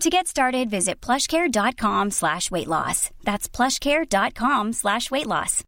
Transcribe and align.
To 0.00 0.08
get 0.08 0.26
started, 0.26 0.70
visit 0.70 1.02
plushcare.com 1.02 2.10
slash 2.10 2.50
weight 2.50 2.66
loss. 2.66 3.10
That's 3.22 3.48
plushcare.com 3.50 4.72
slash 4.72 5.10
weight 5.10 5.26
loss. 5.26 5.62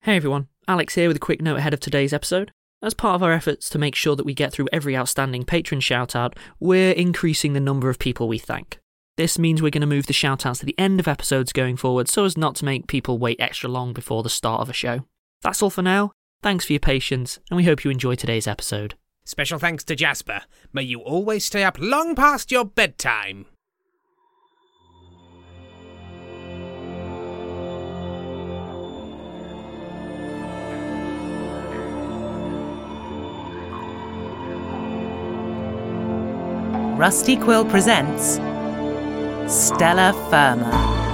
Hey 0.00 0.16
everyone, 0.16 0.48
Alex 0.66 0.94
here 0.94 1.08
with 1.08 1.18
a 1.18 1.20
quick 1.20 1.42
note 1.42 1.58
ahead 1.58 1.74
of 1.74 1.80
today's 1.80 2.14
episode. 2.14 2.52
As 2.82 2.94
part 2.94 3.16
of 3.16 3.22
our 3.22 3.32
efforts 3.32 3.68
to 3.68 3.78
make 3.78 3.94
sure 3.94 4.16
that 4.16 4.24
we 4.24 4.32
get 4.32 4.50
through 4.50 4.70
every 4.72 4.96
outstanding 4.96 5.44
patron 5.44 5.82
shoutout, 5.82 6.38
we're 6.58 6.92
increasing 6.92 7.52
the 7.52 7.60
number 7.60 7.90
of 7.90 7.98
people 7.98 8.28
we 8.28 8.38
thank. 8.38 8.78
This 9.18 9.38
means 9.38 9.60
we're 9.60 9.68
going 9.68 9.82
to 9.82 9.86
move 9.86 10.06
the 10.06 10.14
shoutouts 10.14 10.60
to 10.60 10.66
the 10.66 10.78
end 10.78 11.00
of 11.00 11.08
episodes 11.08 11.52
going 11.52 11.76
forward 11.76 12.08
so 12.08 12.24
as 12.24 12.38
not 12.38 12.54
to 12.56 12.64
make 12.64 12.86
people 12.86 13.18
wait 13.18 13.38
extra 13.38 13.68
long 13.68 13.92
before 13.92 14.22
the 14.22 14.30
start 14.30 14.62
of 14.62 14.70
a 14.70 14.72
show. 14.72 15.04
That's 15.42 15.62
all 15.62 15.68
for 15.68 15.82
now. 15.82 16.12
Thanks 16.42 16.64
for 16.64 16.72
your 16.72 16.80
patience, 16.80 17.38
and 17.50 17.58
we 17.58 17.64
hope 17.64 17.84
you 17.84 17.90
enjoy 17.90 18.14
today's 18.14 18.46
episode. 18.46 18.94
Special 19.30 19.60
thanks 19.60 19.84
to 19.84 19.94
Jasper. 19.94 20.40
May 20.72 20.82
you 20.82 20.98
always 20.98 21.44
stay 21.44 21.62
up 21.62 21.78
long 21.78 22.16
past 22.16 22.50
your 22.50 22.64
bedtime. 22.64 23.46
Rusty 36.98 37.36
Quill 37.36 37.64
presents 37.66 38.40
Stellar 39.46 40.12
Firma. 40.28 41.09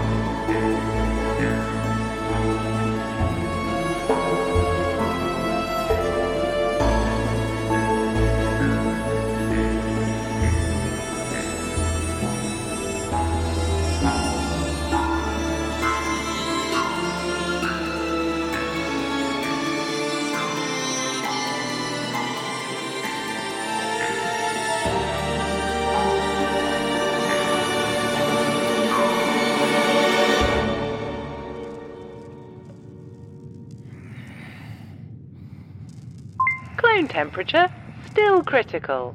Temperature 37.17 37.67
still 38.11 38.45
critical. 38.45 39.15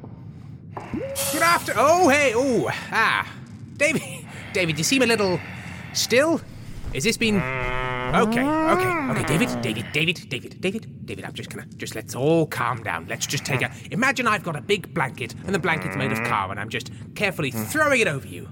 Good 1.32 1.42
after. 1.42 1.72
Oh, 1.76 2.08
hey. 2.08 2.32
Oh, 2.34 2.68
ah. 2.90 3.32
David, 3.76 4.02
David, 4.52 4.76
you 4.76 4.82
seem 4.82 5.02
a 5.02 5.06
little 5.06 5.38
still. 5.92 6.40
Is 6.94 7.04
this 7.04 7.16
been. 7.16 7.36
Okay, 7.36 8.44
okay, 8.74 8.92
okay, 9.10 9.24
David, 9.24 9.48
David, 9.62 9.86
David, 9.92 10.28
David, 10.28 10.60
David, 10.60 11.06
David, 11.06 11.24
I'm 11.24 11.32
just 11.32 11.48
gonna, 11.48 11.64
just 11.76 11.94
let's 11.94 12.14
all 12.14 12.46
calm 12.46 12.82
down. 12.82 13.06
Let's 13.08 13.24
just 13.24 13.44
take 13.44 13.62
a. 13.62 13.70
Imagine 13.92 14.26
I've 14.26 14.42
got 14.42 14.56
a 14.56 14.60
big 14.60 14.92
blanket 14.92 15.34
and 15.46 15.54
the 15.54 15.60
blanket's 15.60 15.96
made 15.96 16.10
of 16.10 16.18
car 16.24 16.50
and 16.50 16.58
I'm 16.58 16.68
just 16.70 16.90
carefully 17.14 17.52
throwing 17.52 18.00
it 18.00 18.08
over 18.08 18.26
you. 18.26 18.48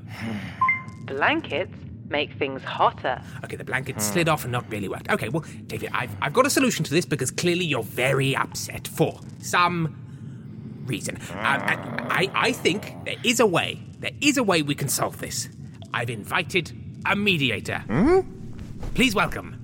Blankets 1.06 1.74
make 2.10 2.32
things 2.34 2.62
hotter. 2.62 3.22
Okay, 3.44 3.56
the 3.56 3.64
blanket 3.64 4.00
slid 4.02 4.28
off 4.28 4.42
and 4.44 4.52
not 4.52 4.68
really 4.70 4.88
worked. 4.88 5.08
Okay, 5.10 5.28
well, 5.28 5.44
David, 5.66 5.90
I've, 5.94 6.10
I've 6.20 6.32
got 6.32 6.44
a 6.44 6.50
solution 6.50 6.84
to 6.84 6.90
this 6.92 7.06
because 7.06 7.30
clearly 7.30 7.64
you're 7.64 7.82
very 7.82 8.36
upset 8.36 8.88
for 8.88 9.20
some 9.38 9.96
reason. 10.86 11.16
Um, 11.32 11.36
and 11.38 12.00
I, 12.12 12.30
I 12.34 12.52
think 12.52 12.94
there 13.04 13.16
is 13.24 13.40
a 13.40 13.46
way, 13.46 13.80
there 14.00 14.10
is 14.20 14.36
a 14.36 14.42
way 14.42 14.62
we 14.62 14.74
can 14.74 14.88
solve 14.88 15.18
this. 15.20 15.48
I've 15.94 16.10
invited 16.10 16.72
a 17.06 17.16
mediator. 17.16 17.82
Please 18.94 19.14
welcome 19.14 19.56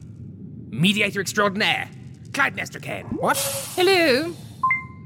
mediator 0.70 1.20
extraordinaire, 1.20 1.88
Clytemnestra 2.31 2.82
Cairn. 2.82 3.06
What? 3.06 3.37
Hello. 3.75 4.34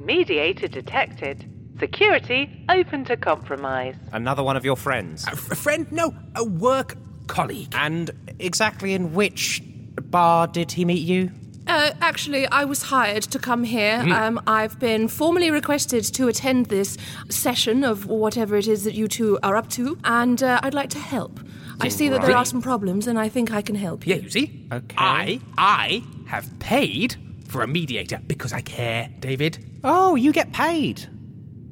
Mediator 0.00 0.66
detected. 0.69 1.46
Security 1.78 2.64
open 2.69 3.04
to 3.04 3.16
compromise. 3.16 3.94
Another 4.12 4.42
one 4.42 4.56
of 4.56 4.64
your 4.64 4.76
friends. 4.76 5.26
A, 5.26 5.31
f- 5.31 5.52
a 5.52 5.54
friend? 5.54 5.90
No, 5.92 6.12
a 6.34 6.44
work 6.44 6.96
colleague. 7.30 7.72
And 7.72 8.10
exactly 8.38 8.92
in 8.92 9.14
which 9.14 9.62
bar 10.10 10.46
did 10.46 10.72
he 10.72 10.84
meet 10.84 11.06
you? 11.06 11.30
Uh, 11.66 11.92
actually, 12.00 12.46
I 12.48 12.64
was 12.64 12.82
hired 12.82 13.22
to 13.24 13.38
come 13.38 13.62
here. 13.62 14.02
Um, 14.12 14.40
I've 14.46 14.80
been 14.80 15.06
formally 15.06 15.50
requested 15.52 16.02
to 16.14 16.26
attend 16.26 16.66
this 16.66 16.96
session 17.28 17.84
of 17.84 18.06
whatever 18.06 18.56
it 18.56 18.66
is 18.66 18.82
that 18.84 18.94
you 18.94 19.06
two 19.06 19.38
are 19.42 19.54
up 19.54 19.68
to, 19.70 19.96
and 20.02 20.42
uh, 20.42 20.58
I'd 20.64 20.74
like 20.74 20.90
to 20.90 20.98
help. 20.98 21.38
I 21.80 21.88
see 21.88 22.08
that 22.08 22.22
there 22.22 22.36
are 22.36 22.44
some 22.44 22.60
problems, 22.60 23.06
and 23.06 23.18
I 23.18 23.28
think 23.28 23.52
I 23.52 23.62
can 23.62 23.76
help 23.76 24.06
you. 24.06 24.14
Yeah, 24.16 24.22
you 24.22 24.30
see? 24.30 24.66
Okay. 24.72 24.96
I, 24.98 25.40
I 25.56 26.02
have 26.26 26.58
paid 26.58 27.16
for 27.46 27.62
a 27.62 27.66
mediator 27.68 28.20
because 28.26 28.52
I 28.52 28.62
care, 28.62 29.08
David. 29.20 29.64
Oh, 29.84 30.16
you 30.16 30.32
get 30.32 30.52
paid. 30.52 31.08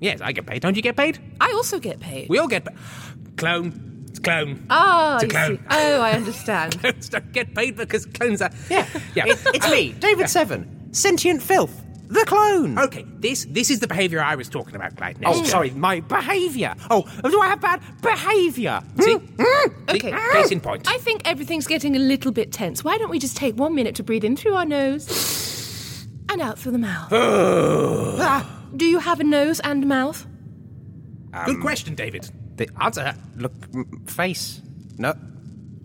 Yes, 0.01 0.21
I 0.21 0.33
get 0.33 0.47
paid. 0.47 0.63
Don't 0.63 0.77
you 0.77 0.83
get 0.83 0.97
paid? 0.97 1.19
I 1.41 1.51
also 1.53 1.79
get 1.81 1.99
paid. 1.99 2.29
We 2.29 2.39
all 2.39 2.49
get 2.49 2.65
paid. 2.65 2.77
Clone. 3.37 3.98
It's 4.19 4.25
clone. 4.25 4.67
Ah, 4.69 5.15
It's 5.17 5.23
a 5.25 5.27
you 5.27 5.31
clone. 5.33 5.57
see. 5.59 5.63
Oh, 5.71 6.01
I 6.01 6.13
understand. 6.13 6.79
Clones 6.81 7.09
don't 7.09 7.33
get 7.33 7.55
paid 7.55 7.77
because 7.77 8.05
clones 8.07 8.43
are. 8.43 8.51
Yeah. 8.69 8.87
Yeah. 9.15 9.27
It- 9.27 9.39
it's 9.55 9.71
me, 9.71 9.93
David 9.93 10.29
Seven. 10.29 10.89
Sentient 10.93 11.41
filth. 11.43 11.85
The 12.09 12.25
clone. 12.27 12.79
Okay, 12.79 13.05
this 13.19 13.45
this 13.51 13.71
is 13.71 13.81
the 13.81 13.87
behaviour 13.87 14.21
I 14.23 14.35
was 14.35 14.49
talking 14.49 14.75
about, 14.75 14.97
Clyde. 14.97 15.19
Oh, 15.27 15.45
sorry, 15.45 15.71
my 15.73 16.01
behaviour. 16.01 16.75
Oh, 16.91 17.03
do 17.23 17.39
I 17.41 17.49
have 17.49 17.61
bad 17.61 17.81
behaviour? 18.01 18.81
See? 18.99 19.19
Okay. 19.91 20.13
Case 20.33 20.51
in 20.51 20.61
point. 20.61 20.89
I 20.91 20.97
think 20.99 21.21
everything's 21.27 21.67
getting 21.67 21.95
a 21.97 21.99
little 21.99 22.33
bit 22.33 22.51
tense. 22.51 22.83
Why 22.83 22.97
don't 22.97 23.11
we 23.11 23.19
just 23.19 23.37
take 23.37 23.57
one 23.57 23.75
minute 23.75 23.95
to 23.97 24.03
breathe 24.03 24.25
in 24.25 24.37
through 24.37 24.55
our 24.55 24.65
nose 24.65 26.07
and 26.31 26.41
out 26.41 26.59
through 26.59 26.73
the 26.73 26.79
mouth? 26.79 27.13
Ah, 28.21 28.65
Do 28.75 28.87
you 28.87 28.99
have 29.01 29.21
a 29.21 29.25
nose 29.25 29.61
and 29.61 29.87
mouth? 29.87 30.27
Good 31.45 31.61
question, 31.61 31.95
David. 31.95 32.31
The 32.59 32.69
Answer 32.81 33.03
her. 33.03 33.15
look 33.37 33.53
face. 34.09 34.61
No. 34.99 35.15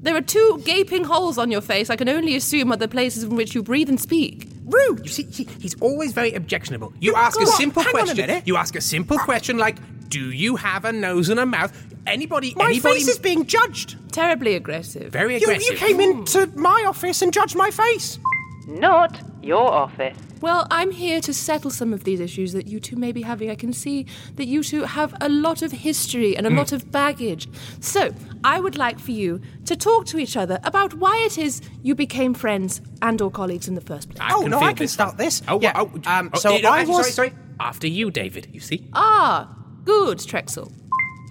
There 0.01 0.15
are 0.15 0.21
two 0.21 0.61
gaping 0.65 1.05
holes 1.05 1.37
on 1.37 1.49
your 1.49 1.61
face. 1.61 1.89
I 1.89 1.95
can 1.95 2.09
only 2.09 2.35
assume 2.35 2.71
are 2.73 2.77
the 2.77 2.87
places 2.89 3.23
in 3.23 3.35
which 3.37 3.55
you 3.55 3.63
breathe 3.63 3.87
and 3.89 3.99
speak. 4.01 4.49
Rude. 4.65 4.99
You 5.05 5.09
see, 5.11 5.23
he, 5.23 5.47
he's 5.61 5.75
always 5.81 6.11
very 6.13 6.33
objectionable. 6.33 6.93
You 6.99 7.15
ask 7.15 7.39
a 7.39 7.45
simple 7.45 7.81
on 7.81 7.87
a 7.87 7.91
question. 7.91 8.17
minute. 8.17 8.45
You 8.47 8.57
ask 8.57 8.75
a 8.75 8.81
simple 8.81 9.17
question 9.19 9.57
like, 9.57 9.77
"Do 10.09 10.31
you 10.31 10.55
have 10.57 10.83
a 10.85 10.91
nose 10.91 11.29
and 11.29 11.39
a 11.39 11.45
mouth?" 11.45 11.71
Anybody, 12.05 12.53
My 12.57 12.65
anybody, 12.65 12.95
face 12.95 13.07
is 13.07 13.17
being 13.19 13.45
judged. 13.45 13.95
Terribly 14.11 14.55
aggressive. 14.55 15.09
very 15.11 15.35
You, 15.37 15.43
aggressive. 15.43 15.71
you 15.71 15.77
came 15.77 16.01
into 16.01 16.47
my 16.55 16.83
office 16.87 17.21
and 17.21 17.31
judged 17.31 17.55
my 17.55 17.71
face. 17.71 18.19
Not 18.67 19.21
your 19.41 19.71
office. 19.71 20.17
Well, 20.41 20.67
I'm 20.71 20.91
here 20.91 21.21
to 21.21 21.33
settle 21.33 21.69
some 21.71 21.93
of 21.93 22.03
these 22.03 22.19
issues 22.19 22.51
that 22.53 22.67
you 22.67 22.79
two 22.79 22.95
may 22.97 23.11
be 23.13 23.21
having. 23.21 23.49
I 23.49 23.55
can 23.55 23.71
see 23.71 24.05
that 24.35 24.45
you 24.45 24.61
two 24.63 24.83
have 24.83 25.13
a 25.21 25.29
lot 25.29 25.61
of 25.61 25.71
history 25.71 26.35
and 26.35 26.45
a 26.45 26.49
lot 26.49 26.71
of 26.73 26.91
baggage. 26.91 27.47
So, 27.79 28.13
I 28.43 28.59
would 28.59 28.77
like 28.77 28.99
for 28.99 29.11
you 29.11 29.41
to 29.65 29.75
talk 29.77 30.05
to 30.07 30.17
each 30.17 30.35
other 30.35 30.59
about 30.65 30.93
why 30.95 31.17
it 31.25 31.37
is 31.37 31.61
you 31.81 31.95
became 31.95 32.33
friends 32.33 32.81
and 33.01 33.21
or 33.21 33.31
colleagues 33.31 33.67
in 33.69 33.75
the 33.75 33.81
first 33.81 34.09
place. 34.09 34.19
I 34.21 34.33
Oh, 34.33 34.41
can 34.41 34.51
no, 34.51 34.59
I 34.59 34.73
can 34.73 34.83
this. 34.83 34.91
start 34.93 35.17
this. 35.17 35.41
Oh, 35.47 35.61
Yeah, 35.61 35.71
oh, 35.75 35.89
um, 36.05 36.29
oh, 36.33 36.39
so 36.39 36.53
eh, 36.55 36.59
no, 36.61 36.69
I 36.71 36.83
was- 36.83 37.13
Sorry, 37.13 37.29
sorry. 37.31 37.33
After 37.59 37.87
you, 37.87 38.11
David. 38.11 38.47
You 38.51 38.59
see. 38.59 38.85
Ah, 38.93 39.47
good, 39.85 40.17
Trexel. 40.17 40.71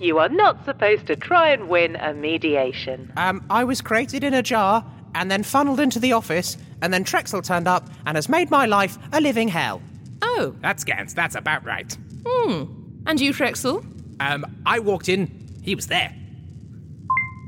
You 0.00 0.18
are 0.18 0.28
not 0.30 0.64
supposed 0.64 1.06
to 1.08 1.16
try 1.16 1.50
and 1.50 1.68
win 1.68 1.96
a 1.96 2.14
mediation. 2.14 3.12
Um, 3.16 3.44
I 3.50 3.64
was 3.64 3.80
created 3.82 4.24
in 4.24 4.32
a 4.32 4.42
jar 4.42 4.84
and 5.14 5.30
then 5.30 5.42
funneled 5.42 5.80
into 5.80 5.98
the 5.98 6.12
office, 6.12 6.56
and 6.80 6.92
then 6.92 7.04
Trexel 7.04 7.44
turned 7.44 7.68
up 7.68 7.88
and 8.06 8.16
has 8.16 8.28
made 8.28 8.50
my 8.50 8.66
life 8.66 8.98
a 9.12 9.20
living 9.20 9.48
hell. 9.48 9.80
Oh, 10.22 10.54
That's 10.60 10.84
Gans. 10.84 11.14
That's 11.14 11.34
about 11.34 11.64
right. 11.64 11.96
Hmm. 12.26 12.64
And 13.06 13.20
you, 13.20 13.32
Trexel? 13.32 13.84
Um, 14.20 14.44
I 14.64 14.78
walked 14.78 15.08
in. 15.08 15.30
He 15.62 15.74
was 15.74 15.88
there. 15.88 16.14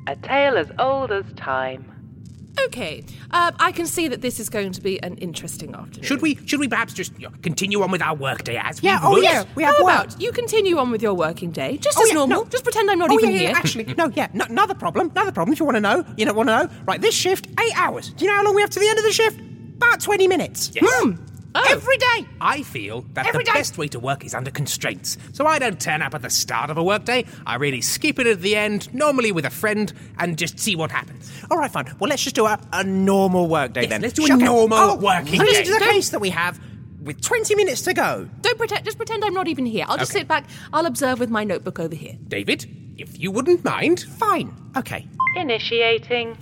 A 0.07 0.17
tale 0.17 0.57
as 0.57 0.71
old 0.79 1.13
as 1.13 1.25
time. 1.37 1.91
Okay, 2.67 3.05
uh, 3.31 3.53
I 3.59 3.73
can 3.73 3.87
see 3.87 4.09
that 4.09 4.21
this 4.23 4.41
is 4.41 4.49
going 4.49 4.73
to 4.73 4.81
be 4.81 5.03
an 5.03 5.17
interesting 5.19 5.75
afternoon. 5.75 6.05
Should 6.05 6.23
we? 6.23 6.37
Should 6.47 6.61
we 6.61 6.69
perhaps 6.69 6.93
just 6.95 7.13
you 7.19 7.29
know, 7.29 7.35
continue 7.43 7.83
on 7.83 7.91
with 7.91 8.03
our 8.03 8.15
workday 8.15 8.57
as 8.57 8.83
Yeah, 8.83 9.01
we 9.01 9.07
oh, 9.07 9.11
would? 9.13 9.23
yeah. 9.25 9.45
We 9.55 9.63
have 9.65 9.77
How 9.77 9.85
work. 9.85 9.95
about 10.07 10.21
you 10.21 10.33
continue 10.33 10.79
on 10.79 10.91
with 10.91 11.03
your 11.03 11.15
working 11.15 11.51
day, 11.51 11.77
just 11.79 11.99
Oh, 11.99 12.03
as 12.03 12.09
yeah, 12.09 12.15
normal? 12.15 12.45
no. 12.45 12.49
Just 12.51 12.65
pretend 12.65 12.91
I'm 12.91 12.99
not 12.99 13.11
oh, 13.11 13.15
even 13.15 13.31
yeah, 13.31 13.35
yeah, 13.37 13.49
here. 13.49 13.57
actually, 13.57 13.85
no, 13.95 14.11
yeah, 14.15 14.29
no, 14.33 14.45
another 14.49 14.75
problem, 14.75 15.11
another 15.11 15.33
problem. 15.33 15.53
If 15.53 15.61
you 15.61 15.67
want 15.67 15.77
to 15.77 15.81
know, 15.81 16.05
you 16.17 16.25
don't 16.25 16.37
want 16.37 16.49
to 16.49 16.67
know. 16.67 16.71
Right, 16.87 17.01
this 17.01 17.15
shift, 17.15 17.47
eight 17.61 17.77
hours. 17.79 18.11
Do 18.11 18.25
you 18.25 18.31
know 18.31 18.37
how 18.37 18.45
long 18.45 18.55
we 18.55 18.63
have 18.63 18.71
to 18.71 18.81
the 18.81 18.89
end 18.89 18.99
of 18.99 19.05
the 19.05 19.13
shift? 19.13 19.39
About 19.77 20.01
20 20.01 20.27
minutes. 20.29 20.71
Yes. 20.75 20.85
Oh. 21.57 21.65
Every 21.71 21.97
day. 21.99 22.27
I 22.41 22.63
feel 22.63 23.03
that 23.13 23.27
Every 23.27 23.45
the 23.45 23.53
day. 23.53 23.59
best 23.59 23.79
way 23.79 23.87
to 23.89 24.01
work 24.01 24.25
is 24.25 24.35
under 24.35 24.51
constraints. 24.51 25.17
So 25.33 25.47
I 25.47 25.59
don't 25.59 25.81
turn 25.81 26.03
up 26.03 26.15
at 26.15 26.23
the 26.23 26.31
start 26.31 26.69
of 26.71 26.77
a 26.79 26.83
workday. 26.83 27.25
I 27.47 27.55
really 27.57 27.81
skip 27.81 28.19
it 28.19 28.27
at 28.27 28.41
the 28.41 28.57
end, 28.57 28.93
normally 28.93 29.31
with 29.31 29.45
a 29.45 29.51
friend, 29.51 29.93
and 30.19 30.37
just 30.37 30.59
see 30.59 30.75
what 30.75 30.91
happens. 30.91 31.31
All 31.51 31.59
right, 31.59 31.71
fine. 31.71 31.87
Well, 32.01 32.09
let's 32.09 32.23
just 32.25 32.35
do 32.35 32.47
a, 32.47 32.59
a 32.73 32.83
normal 32.83 33.49
workday 33.49 33.83
Yes, 33.83 33.91
then. 33.91 34.03
let's 34.03 34.15
do 34.15 34.25
a 34.25 34.27
Shall 34.27 34.39
we- 34.39 34.43
normal 34.45 34.79
oh, 34.79 34.97
working 34.97 35.39
please 35.41 35.59
day. 35.59 35.65
do 35.65 35.75
the 35.79 35.85
case 35.85 36.11
that 36.11 36.21
we 36.21 36.31
have 36.31 36.59
with 37.03 37.21
20 37.21 37.55
minutes 37.55 37.83
to 37.83 37.95
go. 37.95 38.29
Don't 38.41 38.59
pretend. 38.59 38.85
Just 38.85 38.97
pretend 38.97 39.25
I'm 39.25 39.35
not 39.35 39.47
even 39.47 39.67
here. 39.67 39.85
I'll 39.89 39.99
just 39.99 40.11
Okay. 40.11 40.21
sit 40.21 40.29
back. 40.29 40.47
I'll 40.73 40.87
observe 40.87 41.21
with 41.21 41.31
my 41.31 41.45
notebook 41.45 41.79
over 41.79 41.95
here. 41.95 42.17
David, 42.29 42.67
if 42.97 43.19
you 43.21 43.31
wouldn't 43.31 43.63
mind. 43.63 44.01
Fine. 44.01 44.55
Okay. 44.77 45.07
Initiating. 45.37 46.37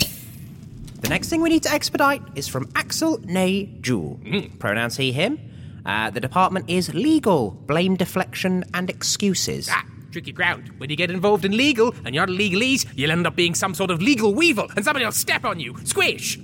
The 1.02 1.08
next 1.08 1.28
thing 1.28 1.42
we 1.42 1.48
need 1.48 1.64
to 1.64 1.72
expedite 1.72 2.22
is 2.36 2.46
from 2.46 2.70
Axel 2.76 3.18
Nay 3.24 3.66
Jewel. 3.80 4.20
Pronouns 4.60 4.96
he, 4.96 5.10
him. 5.10 5.36
Uh, 5.84 6.10
the 6.10 6.20
department 6.20 6.70
is 6.70 6.94
legal, 6.94 7.50
blame 7.50 7.96
deflection, 7.96 8.64
and 8.72 8.88
excuses. 8.88 9.68
Ah, 9.68 9.84
tricky 10.12 10.30
ground. 10.30 10.70
When 10.78 10.90
you 10.90 10.96
get 10.96 11.10
involved 11.10 11.44
in 11.44 11.56
legal 11.56 11.92
and 12.04 12.14
you're 12.14 12.24
not 12.24 12.32
a 12.32 12.38
legalese, 12.38 12.86
you'll 12.94 13.10
end 13.10 13.26
up 13.26 13.34
being 13.34 13.56
some 13.56 13.74
sort 13.74 13.90
of 13.90 14.00
legal 14.00 14.32
weevil 14.32 14.68
and 14.76 14.84
somebody 14.84 15.04
will 15.04 15.10
step 15.10 15.44
on 15.44 15.58
you. 15.58 15.76
Squish! 15.82 16.38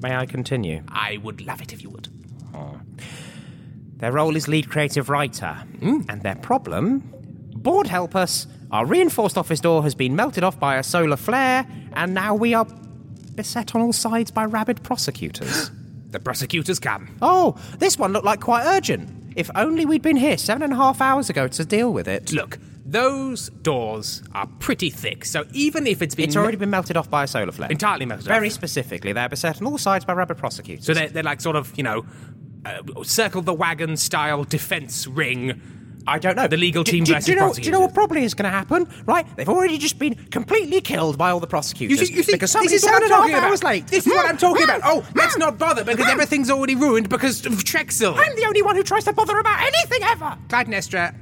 May 0.00 0.14
I 0.14 0.24
continue? 0.24 0.84
I 0.88 1.16
would 1.24 1.44
love 1.44 1.60
it 1.60 1.72
if 1.72 1.82
you 1.82 1.90
would. 1.90 2.08
Their 3.96 4.12
role 4.12 4.36
is 4.36 4.46
lead 4.46 4.68
creative 4.68 5.08
writer. 5.08 5.64
And 6.08 6.22
their 6.22 6.36
problem? 6.36 7.02
Board 7.56 7.88
help 7.88 8.14
us. 8.14 8.46
Our 8.70 8.86
reinforced 8.86 9.36
office 9.36 9.58
door 9.58 9.82
has 9.82 9.96
been 9.96 10.14
melted 10.14 10.44
off 10.44 10.60
by 10.60 10.76
a 10.76 10.82
solar 10.82 11.16
flare, 11.16 11.66
and 11.94 12.14
now 12.14 12.34
we 12.34 12.52
are 12.54 12.66
beset 13.36 13.74
on 13.74 13.80
all 13.82 13.92
sides 13.92 14.30
by 14.30 14.44
rabid 14.44 14.82
prosecutors. 14.82 15.70
The 16.08 16.20
prosecutors 16.20 16.78
come. 16.78 17.14
oh, 17.20 17.58
this 17.78 17.98
one 17.98 18.12
looked 18.12 18.24
like 18.24 18.40
quite 18.40 18.64
urgent. 18.64 19.34
If 19.36 19.50
only 19.54 19.84
we'd 19.84 20.02
been 20.02 20.16
here 20.16 20.38
seven 20.38 20.62
and 20.62 20.72
a 20.72 20.76
half 20.76 21.00
hours 21.02 21.28
ago 21.28 21.46
to 21.48 21.64
deal 21.64 21.92
with 21.92 22.06
it. 22.08 22.32
Look, 22.32 22.58
those 22.86 23.50
doors 23.50 24.22
are 24.32 24.46
pretty 24.60 24.88
thick, 24.88 25.24
so 25.26 25.44
even 25.52 25.86
if 25.86 26.00
it's 26.00 26.14
been 26.14 26.26
It's 26.26 26.36
already 26.36 26.56
been 26.56 26.70
melted 26.70 26.96
off 26.96 27.10
by 27.10 27.24
a 27.24 27.26
solar 27.26 27.50
flare. 27.52 27.70
entirely 27.70 28.06
melted 28.06 28.26
Very 28.28 28.46
off. 28.46 28.52
specifically, 28.54 29.12
they're 29.12 29.28
beset 29.28 29.60
on 29.60 29.66
all 29.66 29.76
sides 29.78 30.04
by 30.06 30.12
rabid 30.14 30.38
prosecutors. 30.38 30.86
So 30.86 30.94
they're, 30.94 31.08
they're 31.08 31.22
like 31.24 31.40
sort 31.40 31.56
of, 31.56 31.76
you 31.76 31.82
know, 31.82 32.06
uh, 32.64 33.02
circle 33.02 33.42
the 33.42 33.52
wagon 33.52 33.96
style 33.96 34.44
defense 34.44 35.06
ring. 35.08 35.60
I 36.06 36.18
don't 36.18 36.36
know. 36.36 36.46
The 36.46 36.56
legal 36.56 36.84
Do- 36.84 36.92
team 36.92 37.04
do, 37.04 37.12
versus 37.14 37.26
do 37.26 37.32
you 37.32 37.36
know, 37.38 37.52
Do 37.52 37.62
you 37.62 37.70
know 37.70 37.80
what 37.80 37.94
probably 37.94 38.22
is 38.22 38.34
going 38.34 38.44
to 38.44 38.56
happen? 38.56 38.88
Right? 39.06 39.26
They've 39.36 39.48
already 39.48 39.78
just 39.78 39.98
been 39.98 40.14
completely 40.30 40.80
killed 40.80 41.18
by 41.18 41.30
all 41.30 41.40
the 41.40 41.46
prosecutors. 41.46 41.98
You 41.98 42.06
see, 42.06 42.14
you 42.14 42.22
see, 42.22 42.32
because 42.32 42.52
this 42.52 42.52
somebody's 42.52 42.84
is 42.84 42.84
what 42.84 42.94
I'm 42.94 43.02
and 43.02 43.10
talking 43.10 43.34
about. 43.34 43.64
late. 43.64 43.86
This 43.88 44.06
is 44.06 44.12
what 44.12 44.26
I'm 44.26 44.36
talking 44.36 44.64
about. 44.64 44.80
Oh, 44.84 45.04
let's 45.14 45.36
not 45.36 45.58
bother 45.58 45.84
because 45.84 46.06
everything's 46.06 46.50
already 46.50 46.74
ruined 46.74 47.08
because 47.08 47.44
of 47.44 47.52
Trexel. 47.64 48.14
I'm 48.16 48.36
the 48.36 48.44
only 48.46 48.62
one 48.62 48.76
who 48.76 48.82
tries 48.82 49.04
to 49.04 49.12
bother 49.12 49.38
about 49.38 49.60
anything 49.60 50.02
ever. 50.04 50.36
Clytemnestra, 50.48 51.14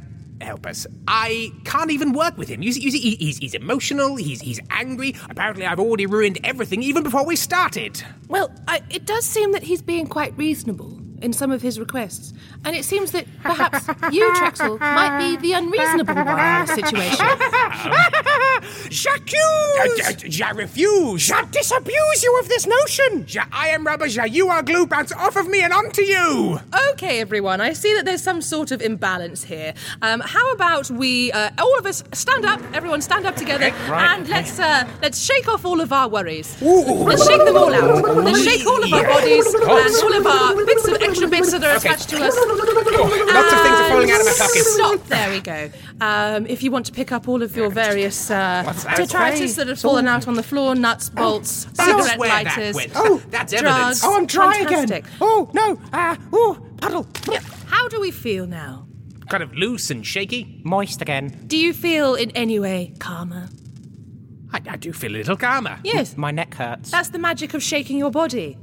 help 0.42 0.66
us. 0.66 0.86
I 1.08 1.50
can't 1.64 1.90
even 1.90 2.12
work 2.12 2.36
with 2.36 2.48
him. 2.48 2.62
You 2.62 2.72
see, 2.72 2.80
you 2.82 2.90
see 2.90 3.16
he's, 3.16 3.38
he's 3.38 3.54
emotional, 3.54 4.16
he's, 4.16 4.40
he's 4.42 4.60
angry. 4.70 5.16
Apparently, 5.30 5.64
I've 5.64 5.80
already 5.80 6.06
ruined 6.06 6.38
everything 6.44 6.82
even 6.82 7.02
before 7.02 7.24
we 7.24 7.36
started. 7.36 8.02
Well, 8.28 8.52
I, 8.68 8.82
it 8.90 9.06
does 9.06 9.24
seem 9.24 9.52
that 9.52 9.62
he's 9.62 9.80
being 9.82 10.06
quite 10.06 10.36
reasonable 10.36 10.98
in 11.22 11.32
some 11.32 11.50
of 11.50 11.62
his 11.62 11.78
requests, 11.78 12.32
and 12.64 12.74
it 12.76 12.84
seems 12.84 13.10
that 13.12 13.26
perhaps 13.42 13.86
you, 14.12 14.30
Trexel, 14.32 14.78
might 14.80 15.18
be 15.18 15.36
the 15.36 15.52
unreasonable 15.52 16.14
one 16.14 16.28
in 16.38 16.66
this 16.66 16.74
situation. 16.74 17.26
J'accuse! 18.90 20.40
I 20.42 20.50
refuse. 20.50 21.30
I 21.30 21.44
disabuse 21.50 22.22
you 22.22 22.38
of 22.40 22.48
this 22.48 22.66
notion. 22.66 23.26
Ja, 23.28 23.44
I 23.52 23.68
am 23.68 23.86
rubber. 23.86 24.06
Ja, 24.06 24.24
you 24.24 24.48
are 24.48 24.62
glue. 24.62 24.86
Bounce 24.86 25.12
off 25.12 25.36
of 25.36 25.48
me 25.48 25.62
and 25.62 25.72
onto 25.72 26.02
you. 26.02 26.60
Okay, 26.92 27.20
everyone, 27.20 27.60
I 27.60 27.72
see 27.72 27.94
that 27.94 28.04
there's 28.04 28.22
some 28.22 28.40
sort 28.40 28.70
of 28.70 28.82
imbalance 28.82 29.44
here. 29.44 29.74
Um, 30.02 30.20
how 30.20 30.52
about 30.52 30.90
we, 30.90 31.32
uh, 31.32 31.50
all 31.58 31.78
of 31.78 31.86
us, 31.86 32.02
stand 32.12 32.44
up? 32.44 32.60
Everyone, 32.72 33.00
stand 33.00 33.26
up 33.26 33.36
together, 33.36 33.70
right, 33.88 34.16
and 34.18 34.28
let's 34.28 34.58
uh, 34.58 34.86
let's 35.02 35.18
shake 35.18 35.48
off 35.48 35.64
all 35.64 35.80
of 35.80 35.92
our 35.92 36.08
worries. 36.08 36.60
Let's 36.62 37.26
shake 37.26 37.44
them 37.44 37.56
all 37.56 37.72
out. 37.72 38.04
Let's 38.24 38.42
shake 38.44 38.66
all 38.66 38.82
of 38.82 38.92
our 38.92 39.04
bodies 39.06 39.46
and 39.54 39.64
all 39.64 40.14
of 40.16 40.26
our 40.26 40.64
bits 40.64 40.88
of 40.88 41.00
extra 41.08 41.28
bits 41.28 41.50
that 41.52 41.62
are 41.64 41.76
Okay. 41.76 41.88
attached 41.88 42.08
to 42.10 42.16
us. 42.16 42.34
Lots 42.36 43.52
of 43.52 43.60
things 43.62 43.78
are 43.80 43.88
falling 43.88 44.10
out 44.10 44.20
of 44.20 44.26
my 44.26 44.32
pockets. 44.38 44.74
Stop. 44.74 45.06
There 45.06 45.30
we 45.30 45.40
go. 45.40 45.70
Um, 46.00 46.46
if 46.46 46.62
you 46.62 46.70
want 46.70 46.86
to 46.86 46.92
pick 46.92 47.12
up 47.12 47.28
all 47.28 47.42
of 47.42 47.56
your 47.56 47.70
various 47.70 48.30
uh, 48.30 48.62
that? 48.64 48.96
detritus 48.96 49.56
that 49.56 49.68
have 49.68 49.80
fallen 49.80 50.06
out 50.08 50.26
on 50.28 50.34
the 50.34 50.42
floor, 50.42 50.74
nuts, 50.74 51.08
bolts, 51.10 51.64
That's 51.66 51.88
cigarette 51.88 52.18
that 52.20 52.44
lighters. 52.56 52.74
went. 52.74 52.92
Oh, 52.94 53.22
that's 53.30 53.52
evidence. 53.52 54.00
drugs. 54.00 54.02
Oh, 54.04 54.16
I'm 54.16 54.26
dry 54.26 54.54
Fantastic. 54.64 55.04
again. 55.04 55.16
Oh 55.20 55.50
no. 55.52 55.80
Ah. 55.92 56.16
oh, 56.32 56.58
puddle. 56.80 57.06
How 57.66 57.88
do 57.88 58.00
we 58.00 58.10
feel 58.10 58.46
now? 58.46 58.86
Kind 59.28 59.42
of 59.42 59.54
loose 59.54 59.90
and 59.90 60.06
shaky. 60.06 60.60
Moist 60.64 61.00
again. 61.02 61.44
Do 61.46 61.56
you 61.56 61.72
feel 61.72 62.14
in 62.14 62.30
any 62.32 62.58
way 62.60 62.94
calmer? 62.98 63.48
I, 64.52 64.60
I 64.68 64.76
do 64.76 64.92
feel 64.92 65.10
a 65.12 65.18
little 65.18 65.36
calmer. 65.36 65.78
Yes. 65.82 66.16
My 66.16 66.30
neck 66.30 66.54
hurts. 66.54 66.90
That's 66.90 67.08
the 67.08 67.18
magic 67.18 67.54
of 67.54 67.62
shaking 67.62 67.98
your 67.98 68.10
body. 68.10 68.56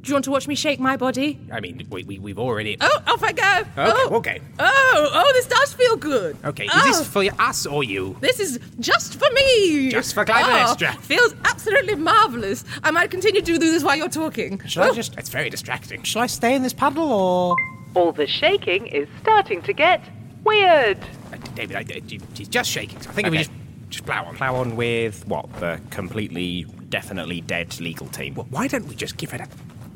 Do 0.00 0.08
you 0.10 0.14
want 0.14 0.24
to 0.26 0.30
watch 0.30 0.46
me 0.46 0.54
shake 0.54 0.78
my 0.78 0.96
body? 0.96 1.40
I 1.52 1.60
mean, 1.60 1.86
we, 1.90 2.04
we, 2.04 2.18
we've 2.18 2.38
already. 2.38 2.76
Oh, 2.80 3.02
off 3.08 3.22
I 3.22 3.32
go. 3.32 3.42
Okay, 3.60 3.70
oh. 3.76 4.10
okay. 4.16 4.40
Oh, 4.58 5.10
oh, 5.12 5.32
this 5.34 5.46
does 5.46 5.72
feel 5.72 5.96
good. 5.96 6.36
Okay, 6.44 6.64
is 6.66 6.70
Oh, 6.72 6.86
this 6.86 7.06
for 7.08 7.24
us 7.40 7.66
or 7.66 7.82
you? 7.82 8.16
This 8.20 8.38
is 8.38 8.60
just 8.78 9.18
for 9.18 9.28
me. 9.32 9.90
Just 9.90 10.14
for 10.14 10.24
Clytemnestra. 10.24 10.94
Oh, 10.96 11.00
feels 11.00 11.34
absolutely 11.44 11.96
marvelous. 11.96 12.64
I 12.84 12.90
might 12.92 13.10
continue 13.10 13.40
to 13.40 13.46
do 13.46 13.58
this 13.58 13.82
while 13.82 13.96
you're 13.96 14.08
talking. 14.08 14.60
Shall 14.66 14.84
I 14.84 14.88
Oh, 14.90 14.94
just? 14.94 15.18
It's 15.18 15.30
very 15.30 15.50
distracting. 15.50 16.02
Shall 16.04 16.22
I 16.22 16.26
stay 16.26 16.54
in 16.54 16.62
this 16.62 16.72
puddle 16.72 17.12
or? 17.12 17.56
All 17.94 18.12
the 18.12 18.26
shaking 18.26 18.86
is 18.86 19.08
starting 19.20 19.62
to 19.62 19.72
get 19.72 20.00
weird. 20.44 20.98
Uh, 21.32 21.36
David, 21.54 21.76
I, 21.76 21.80
uh, 21.80 22.00
he's 22.34 22.48
just 22.48 22.70
shaking, 22.70 23.00
so 23.00 23.10
I 23.10 23.12
think 23.14 23.26
if 23.26 23.32
we 23.32 23.38
just, 23.38 23.50
just 23.90 24.06
plow 24.06 24.24
on. 24.24 24.36
Plow 24.36 24.54
on 24.56 24.76
with 24.76 25.26
what? 25.26 25.52
The 25.58 25.80
completely, 25.90 26.64
definitely 26.88 27.40
dead 27.40 27.80
legal 27.80 28.06
team. 28.08 28.34
Well, 28.34 28.46
why 28.50 28.68
don't 28.68 28.86
we 28.86 28.94
just 28.94 29.16
give 29.16 29.34
it 29.34 29.40
a 29.40 29.48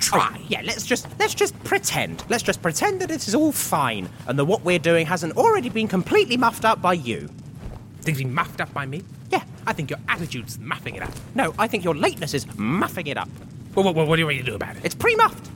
try? 0.03 0.37
Oh, 0.39 0.45
yeah, 0.49 0.61
let's 0.65 0.85
just 0.85 1.07
let's 1.19 1.35
just 1.35 1.55
pretend. 1.65 2.25
Let's 2.29 2.43
just 2.43 2.61
pretend 2.63 3.01
that 3.01 3.11
it 3.11 3.27
is 3.27 3.35
all 3.35 3.53
fine 3.53 4.09
and 4.27 4.39
that 4.39 4.45
what 4.45 4.63
we're 4.63 4.79
doing 4.79 5.07
hasn't 5.07 5.37
already 5.37 5.69
been 5.69 5.89
completely 5.89 6.37
muffed 6.37 6.65
up 6.65 6.83
by 6.83 6.93
you. 6.95 7.29
Things 8.03 8.19
being 8.19 8.35
muffed 8.35 8.61
up 8.61 8.73
by 8.75 8.85
me? 8.85 9.03
Yeah. 9.31 9.45
I 9.67 9.73
think 9.73 9.91
your 9.91 10.01
attitude's 10.09 10.59
muffing 10.59 10.97
it 10.97 11.03
up. 11.03 11.13
No, 11.35 11.55
I 11.59 11.69
think 11.69 11.85
your 11.85 11.95
lateness 11.95 12.35
is 12.35 12.47
muffing 12.59 13.07
it 13.07 13.17
up. 13.17 13.29
Well, 13.75 13.85
what, 13.85 13.95
what, 13.95 14.09
what 14.09 14.17
do 14.17 14.21
you 14.21 14.27
want 14.27 14.39
to 14.39 14.45
do 14.45 14.55
about 14.57 14.77
it? 14.77 14.85
It's 14.85 14.95
pre-muffed. 14.95 15.49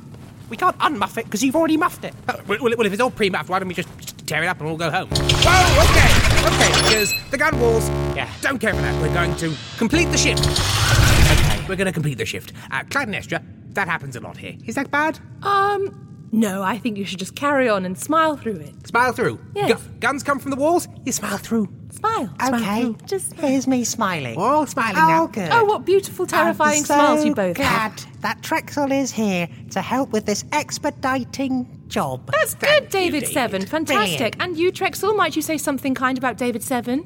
We 0.49 0.57
can't 0.57 0.79
unmuff 0.79 1.19
it 1.19 1.25
because 1.25 1.43
you've 1.43 1.57
already 1.57 1.77
muffed 1.77 2.05
it. 2.05 2.15
Oh, 2.29 2.41
well, 2.47 2.59
well, 2.63 2.87
if 2.87 2.93
it's 2.93 3.03
all 3.03 3.11
pre-muffed, 3.11 3.49
why 3.51 3.59
don't 3.59 3.67
we 3.67 3.75
just 3.75 3.89
tear 4.29 4.45
it 4.45 4.47
up 4.47 4.59
and 4.61 4.69
we'll 4.69 4.79
go 4.79 4.91
home? 4.93 5.09
Oh, 5.13 5.89
okay, 5.91 6.47
okay, 6.55 6.83
because 6.85 7.13
the 7.33 7.37
gun 7.37 7.59
walls 7.59 7.89
Yeah. 8.15 8.31
don't 8.43 8.59
care 8.61 8.73
for 8.73 8.81
that. 8.81 8.95
We're 9.03 9.13
going 9.13 9.35
to 9.37 9.53
complete 9.77 10.05
the 10.07 10.19
shift. 10.19 10.47
Okay. 10.47 11.65
We're 11.69 11.75
going 11.77 11.87
to 11.87 11.93
complete 11.93 12.19
the 12.19 12.25
shift. 12.27 12.53
Uh, 12.71 12.85
Clytemnestra, 12.85 13.43
that 13.77 13.89
happens 13.89 14.17
a 14.17 14.21
lot 14.21 14.37
here. 14.37 14.55
Is 14.67 14.75
that 14.75 14.91
bad? 14.91 15.19
Um, 15.43 16.03
no, 16.33 16.63
I 16.63 16.77
think 16.77 16.99
you 16.99 17.05
should 17.05 17.19
just 17.21 17.37
carry 17.37 17.69
on 17.69 17.87
and 17.87 17.97
smile 17.97 18.37
through 18.37 18.57
it. 18.57 18.87
Smile 18.89 19.13
through. 19.13 19.39
Yes. 19.55 19.73
Gu- 19.83 19.91
guns 20.01 20.23
come 20.23 20.39
from 20.41 20.51
the 20.51 20.57
walls, 20.57 20.89
you 21.05 21.13
smile 21.13 21.39
through. 21.39 21.69
Smile. 21.93 22.29
Smile 22.45 22.83
through. 22.83 23.07
just 23.07 23.33
here's 23.35 23.67
me 23.67 23.85
smiling. 23.85 24.37
We're 24.39 24.45
All 24.45 24.67
smiling 24.67 24.97
now. 24.97 25.29
good. 25.29 25.49
Oh, 25.51 25.65
what 25.65 25.87
beautiful, 25.87 26.27
terrifying 26.27 26.85
smiles 26.85 27.25
you 27.25 27.35
both 27.35 27.57
have. 27.57 28.05
that 28.21 28.43
Trexel 28.43 28.91
is 28.93 29.13
here 29.13 29.49
to 29.71 29.81
help 29.81 30.11
with 30.11 30.27
this 30.27 30.45
expediting 30.53 31.67
job. 31.89 32.29
That's 32.33 32.55
Thank 32.55 32.85
good, 32.85 32.91
David, 32.91 33.21
David. 33.21 33.33
Seven. 33.33 33.67
Fantastic. 33.67 34.19
Brilliant. 34.37 34.43
And 34.43 34.57
you, 34.59 34.73
Trexel, 34.73 35.17
might 35.17 35.37
you 35.37 35.43
say 35.43 35.57
something 35.57 35.95
kind 35.95 36.19
about 36.19 36.37
David 36.37 36.63
Seven? 36.63 37.05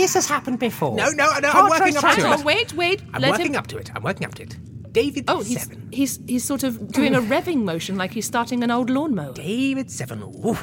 This 0.00 0.14
has 0.14 0.26
happened 0.26 0.58
before. 0.58 0.96
No, 0.96 1.10
no, 1.10 1.38
no, 1.40 1.50
I'm 1.50 1.68
working 1.68 1.94
up 1.94 2.14
to 2.14 2.20
it. 2.20 2.24
on, 2.24 2.42
wait, 2.42 2.72
wait. 2.72 3.02
I'm 3.12 3.20
let 3.20 3.32
working 3.32 3.52
him... 3.52 3.56
up 3.56 3.66
to 3.66 3.76
it. 3.76 3.90
I'm 3.94 4.02
working 4.02 4.26
up 4.26 4.34
to 4.36 4.44
it. 4.44 4.56
David 4.94 5.26
Oh, 5.28 5.42
he's, 5.42 5.62
Seven. 5.62 5.88
he's 5.92 6.18
he's 6.26 6.42
sort 6.42 6.62
of 6.62 6.90
doing 6.90 7.14
a 7.14 7.20
revving 7.20 7.64
motion 7.64 7.96
like 7.96 8.12
he's 8.12 8.24
starting 8.24 8.64
an 8.64 8.70
old 8.70 8.88
lawnmower. 8.88 9.34
David 9.34 9.90
Seven. 9.90 10.22
Ooh. 10.22 10.56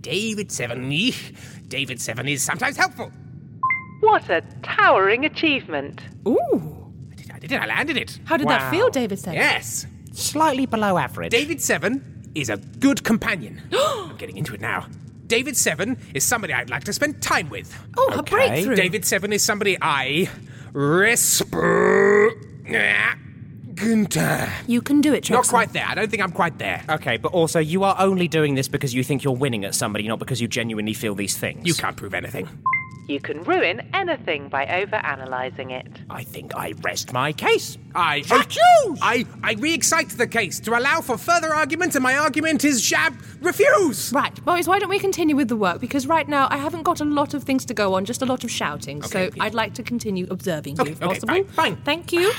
David 0.00 0.50
Seven. 0.50 0.90
Eesh. 0.90 1.36
David 1.68 2.00
Seven 2.00 2.26
is 2.28 2.42
sometimes 2.42 2.78
helpful. 2.78 3.12
What 4.00 4.30
a 4.30 4.42
towering 4.62 5.26
achievement. 5.26 6.00
Ooh. 6.26 6.92
I 7.12 7.14
did, 7.14 7.30
I 7.32 7.38
did 7.38 7.52
it. 7.52 7.60
I 7.60 7.66
landed 7.66 7.98
it. 7.98 8.18
How 8.24 8.38
did 8.38 8.48
that 8.48 8.70
feel, 8.70 8.88
David 8.88 9.18
Seven? 9.18 9.34
Yes. 9.34 9.86
Slightly 10.12 10.64
below 10.64 10.96
average. 10.96 11.30
David 11.30 11.60
Seven 11.60 12.30
is 12.34 12.48
a 12.48 12.56
good 12.56 13.04
companion. 13.04 13.60
I'm 13.72 14.16
getting 14.16 14.38
into 14.38 14.54
it 14.54 14.62
now. 14.62 14.86
David 15.26 15.56
Seven 15.56 15.98
is 16.14 16.24
somebody 16.24 16.52
I'd 16.52 16.70
like 16.70 16.84
to 16.84 16.92
spend 16.92 17.20
time 17.22 17.48
with. 17.48 17.76
Oh, 17.96 18.14
a 18.18 18.22
breakthrough. 18.22 18.76
David 18.76 19.04
Seven 19.04 19.32
is 19.32 19.42
somebody 19.42 19.76
I 19.80 20.28
respect. 20.72 21.56
Gunther. 23.74 24.50
You 24.66 24.80
can 24.80 25.00
do 25.02 25.12
it, 25.12 25.24
Trexel. 25.24 25.30
Not 25.30 25.48
quite 25.48 25.72
there. 25.74 25.84
I 25.86 25.94
don't 25.94 26.10
think 26.10 26.22
I'm 26.22 26.32
quite 26.32 26.58
there. 26.58 26.82
Okay, 26.88 27.18
but 27.18 27.32
also 27.32 27.58
you 27.58 27.84
are 27.84 27.94
only 27.98 28.26
doing 28.26 28.54
this 28.54 28.68
because 28.68 28.94
you 28.94 29.04
think 29.04 29.22
you're 29.22 29.36
winning 29.36 29.64
at 29.66 29.74
somebody, 29.74 30.08
not 30.08 30.18
because 30.18 30.40
you 30.40 30.48
genuinely 30.48 30.94
feel 30.94 31.14
these 31.14 31.36
things. 31.36 31.66
You 31.66 31.74
can't 31.74 31.96
prove 31.96 32.14
anything. 32.14 32.48
You 33.08 33.20
can 33.20 33.44
ruin 33.44 33.88
anything 33.94 34.48
by 34.48 34.66
overanalyzing 34.66 35.70
it. 35.70 35.86
I 36.10 36.24
think 36.24 36.56
I 36.56 36.74
rest 36.82 37.12
my 37.12 37.32
case. 37.32 37.78
I 37.94 38.16
Refuse! 38.18 38.98
I 39.00 39.24
I 39.44 39.52
re-excite 39.54 40.10
the 40.10 40.26
case 40.26 40.58
to 40.60 40.76
allow 40.76 41.00
for 41.00 41.16
further 41.16 41.54
argument, 41.54 41.94
and 41.94 42.02
my 42.02 42.16
argument 42.16 42.64
is 42.64 42.82
shab 42.82 43.14
refuse. 43.40 44.12
Right, 44.12 44.44
boys, 44.44 44.66
why 44.66 44.80
don't 44.80 44.90
we 44.90 44.98
continue 44.98 45.36
with 45.36 45.48
the 45.48 45.56
work? 45.56 45.80
Because 45.80 46.06
right 46.08 46.28
now 46.28 46.48
I 46.50 46.56
haven't 46.56 46.82
got 46.82 47.00
a 47.00 47.04
lot 47.04 47.32
of 47.32 47.44
things 47.44 47.64
to 47.66 47.74
go 47.74 47.94
on, 47.94 48.04
just 48.04 48.22
a 48.22 48.26
lot 48.26 48.42
of 48.42 48.50
shouting. 48.50 49.00
so 49.02 49.20
Okay, 49.20 49.36
yeah. 49.36 49.44
I'd 49.44 49.54
like 49.54 49.74
to 49.74 49.82
continue 49.84 50.26
observing 50.28 50.80
Okay, 50.80 50.90
you, 50.90 50.92
if 50.96 51.02
okay, 51.02 51.14
possible. 51.14 51.34
fine, 51.34 51.44
fine. 51.46 51.76
Thank 51.84 52.12
you. 52.12 52.32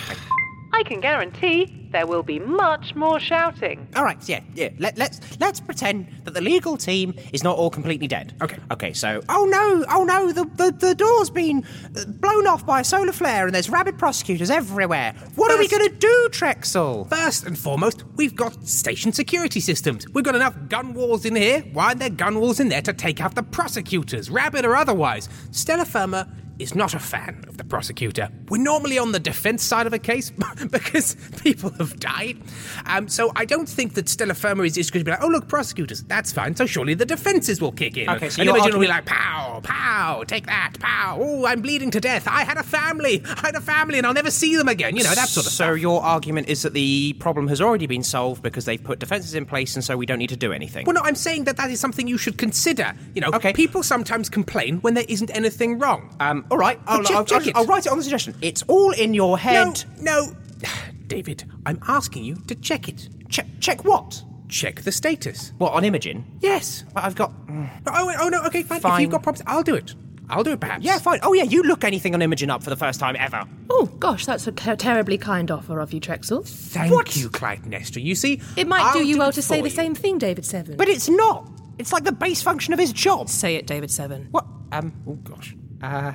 I 0.77 0.83
can 0.83 0.99
guarantee 0.99 1.87
there 1.91 2.05
will 2.05 2.21
be 2.21 2.37
much 2.37 2.93
more 2.93 3.19
shouting. 3.19 3.87
All 3.95 4.03
right, 4.03 4.17
yeah, 4.29 4.41
yeah. 4.53 4.69
Let, 4.77 4.95
let's 4.95 5.19
let's 5.39 5.59
pretend 5.59 6.07
that 6.23 6.35
the 6.35 6.41
legal 6.41 6.77
team 6.77 7.15
is 7.33 7.43
not 7.43 7.57
all 7.57 7.71
completely 7.71 8.07
dead. 8.07 8.35
Okay. 8.43 8.59
Okay. 8.69 8.93
So, 8.93 9.23
oh 9.27 9.45
no, 9.45 9.85
oh 9.89 10.03
no, 10.03 10.31
the 10.31 10.45
the, 10.45 10.71
the 10.71 10.93
door's 10.93 11.31
been 11.31 11.65
uh, 11.95 12.05
blown 12.05 12.45
off 12.45 12.63
by 12.63 12.81
a 12.81 12.83
solar 12.83 13.11
flare, 13.11 13.47
and 13.47 13.55
there's 13.55 13.71
rabid 13.71 13.97
prosecutors 13.97 14.51
everywhere. 14.51 15.15
What 15.33 15.51
are 15.51 15.57
we 15.57 15.67
gonna 15.67 15.89
do, 15.89 16.29
Trexel? 16.29 17.09
First 17.09 17.47
and 17.47 17.57
foremost, 17.57 18.03
we've 18.15 18.35
got 18.35 18.67
station 18.67 19.11
security 19.11 19.59
systems. 19.59 20.07
We've 20.09 20.25
got 20.25 20.35
enough 20.35 20.55
gun 20.69 20.93
walls 20.93 21.25
in 21.25 21.35
here. 21.35 21.61
Why 21.73 21.87
aren't 21.87 21.99
there 21.99 22.11
gun 22.11 22.39
walls 22.39 22.59
in 22.59 22.69
there 22.69 22.83
to 22.83 22.93
take 22.93 23.19
out 23.19 23.33
the 23.33 23.41
prosecutors, 23.41 24.29
rabid 24.29 24.63
or 24.63 24.75
otherwise? 24.75 25.27
Stellar 25.49 25.85
Firma 25.85 26.27
is 26.59 26.75
not 26.75 26.93
a 26.93 26.99
fan 26.99 27.43
of 27.47 27.57
the 27.57 27.63
prosecutor. 27.63 28.29
We're 28.49 28.61
normally 28.61 28.97
on 28.97 29.11
the 29.11 29.19
defense 29.19 29.63
side 29.63 29.87
of 29.87 29.93
a 29.93 29.99
case 29.99 30.31
because 30.71 31.15
people 31.43 31.69
have 31.71 31.99
died. 31.99 32.37
Um, 32.85 33.07
so 33.07 33.31
I 33.35 33.45
don't 33.45 33.67
think 33.69 33.93
that 33.95 34.09
Stellar 34.09 34.33
Firma 34.33 34.63
is 34.63 34.73
just 34.73 34.91
going 34.91 35.01
to 35.01 35.05
be 35.05 35.11
like, 35.11 35.21
oh, 35.23 35.27
look, 35.27 35.47
prosecutors, 35.47 36.03
that's 36.03 36.31
fine. 36.31 36.55
So 36.55 36.65
surely 36.65 36.93
the 36.93 37.05
defenses 37.05 37.61
will 37.61 37.71
kick 37.71 37.97
in. 37.97 38.09
Okay, 38.09 38.29
so 38.29 38.41
and 38.41 38.49
Imogen 38.49 38.73
will 38.73 38.79
be 38.81 38.87
like, 38.87 39.05
pow, 39.05 39.61
pow, 39.63 40.23
take 40.23 40.45
that, 40.47 40.73
pow. 40.79 41.17
Oh, 41.19 41.45
I'm 41.45 41.61
bleeding 41.61 41.91
to 41.91 41.99
death. 41.99 42.27
I 42.27 42.43
had 42.43 42.57
a 42.57 42.63
family. 42.63 43.23
I 43.25 43.39
had 43.47 43.55
a 43.55 43.61
family 43.61 43.97
and 43.97 44.07
I'll 44.07 44.13
never 44.13 44.31
see 44.31 44.55
them 44.55 44.67
again. 44.67 44.95
You 44.95 45.03
know, 45.03 45.13
that 45.13 45.29
sort 45.29 45.45
of 45.45 45.51
so 45.51 45.65
stuff. 45.73 45.79
your 45.79 46.01
argument 46.01 46.49
is 46.49 46.61
that 46.63 46.73
the 46.73 47.13
problem 47.19 47.47
has 47.49 47.61
already 47.61 47.87
been 47.87 48.03
solved 48.03 48.41
because 48.43 48.65
they've 48.65 48.83
put 48.83 48.99
defenses 48.99 49.33
in 49.35 49.45
place, 49.45 49.75
and 49.75 49.83
so 49.83 49.95
we 49.97 50.05
don't 50.05 50.19
need 50.19 50.29
to 50.29 50.37
do 50.37 50.51
anything. 50.51 50.85
Well, 50.85 50.95
no, 50.95 51.01
I'm 51.03 51.15
saying 51.15 51.43
that 51.45 51.57
that 51.57 51.69
is 51.69 51.79
something 51.79 52.07
you 52.07 52.17
should 52.17 52.37
consider. 52.37 52.93
You 53.13 53.21
know, 53.21 53.29
Okay. 53.33 53.53
people 53.53 53.83
sometimes 53.83 54.29
complain 54.29 54.77
when 54.79 54.93
there 54.93 55.05
isn't 55.07 55.29
anything 55.35 55.77
wrong. 55.79 56.15
Um, 56.19 56.45
all 56.51 56.57
right, 56.57 56.79
I'll, 56.87 57.03
check- 57.03 57.15
I'll, 57.17 57.25
check 57.25 57.41
I'll, 57.43 57.47
it. 57.49 57.55
I'll 57.55 57.65
write 57.65 57.85
it 57.85 57.91
on 57.91 57.97
the 57.97 58.03
suggestion. 58.03 58.35
It's 58.41 58.63
all 58.67 58.91
in 58.91 59.13
your 59.13 59.37
head. 59.37 59.83
No, 59.99 60.25
no. 60.27 60.35
David, 61.07 61.45
I'm 61.65 61.79
asking 61.87 62.23
you 62.23 62.35
to 62.47 62.55
check 62.55 62.89
it. 62.89 63.09
Check, 63.29 63.47
check 63.59 63.83
what? 63.85 64.23
Check 64.49 64.81
the 64.81 64.91
status. 64.91 65.51
What 65.57 65.73
on 65.73 65.83
Imogen? 65.85 66.25
Yes. 66.41 66.83
But 66.93 67.03
I've 67.03 67.15
got. 67.15 67.31
mm, 67.47 67.69
Oh, 67.87 68.13
oh 68.19 68.29
no, 68.29 68.43
okay, 68.45 68.63
fine. 68.63 68.79
If 68.83 68.99
you've 69.01 69.11
got 69.11 69.23
problems, 69.23 69.43
I'll 69.47 69.63
do 69.63 69.75
it. 69.75 69.93
I'll 70.29 70.43
do 70.43 70.51
it 70.51 70.59
perhaps. 70.59 70.83
Yeah, 70.83 70.99
fine. 70.99 71.19
Oh 71.23 71.31
yeah, 71.33 71.43
you 71.43 71.63
look 71.63 71.83
anything 71.85 72.13
on 72.13 72.21
Imogen 72.21 72.49
up 72.49 72.61
for 72.61 72.69
the 72.69 72.75
first 72.75 72.99
time 72.99 73.15
ever. 73.17 73.43
Oh, 73.69 73.85
gosh, 73.99 74.25
that's 74.25 74.45
a 74.47 74.51
ter- 74.51 74.75
terribly 74.75 75.17
kind 75.17 75.49
offer 75.51 75.79
of 75.79 75.93
you, 75.93 76.01
Trexel. 76.01 76.45
Thank 76.45 76.91
What? 76.91 77.15
you, 77.15 77.29
Clytemnestra. 77.29 78.03
You 78.03 78.15
see, 78.15 78.41
It 78.57 78.67
might 78.67 78.91
do 78.93 78.99
I'll 78.99 79.05
you 79.05 79.17
well 79.17 79.31
to 79.31 79.41
say 79.41 79.57
for 79.59 79.63
the 79.63 79.69
same 79.69 79.95
thing, 79.95 80.17
David 80.17 80.45
Seven. 80.45 80.75
But 80.75 80.89
it's 80.89 81.07
not. 81.07 81.49
It's 81.79 81.93
like 81.93 82.03
the 82.03 82.11
base 82.11 82.41
function 82.41 82.73
of 82.73 82.79
his 82.79 82.91
job. 82.91 83.29
say 83.29 83.55
it, 83.55 83.67
David 83.67 83.89
Seven. 83.91 84.27
What? 84.31 84.45
Um. 84.73 84.93
Oh 85.07 85.13
gosh. 85.13 85.55
Uh, 85.81 86.11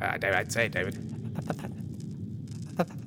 uh 0.00 0.16
David, 0.18 0.36
I'd 0.36 0.52
say 0.52 0.66
it, 0.66 0.72
David. 0.72 0.96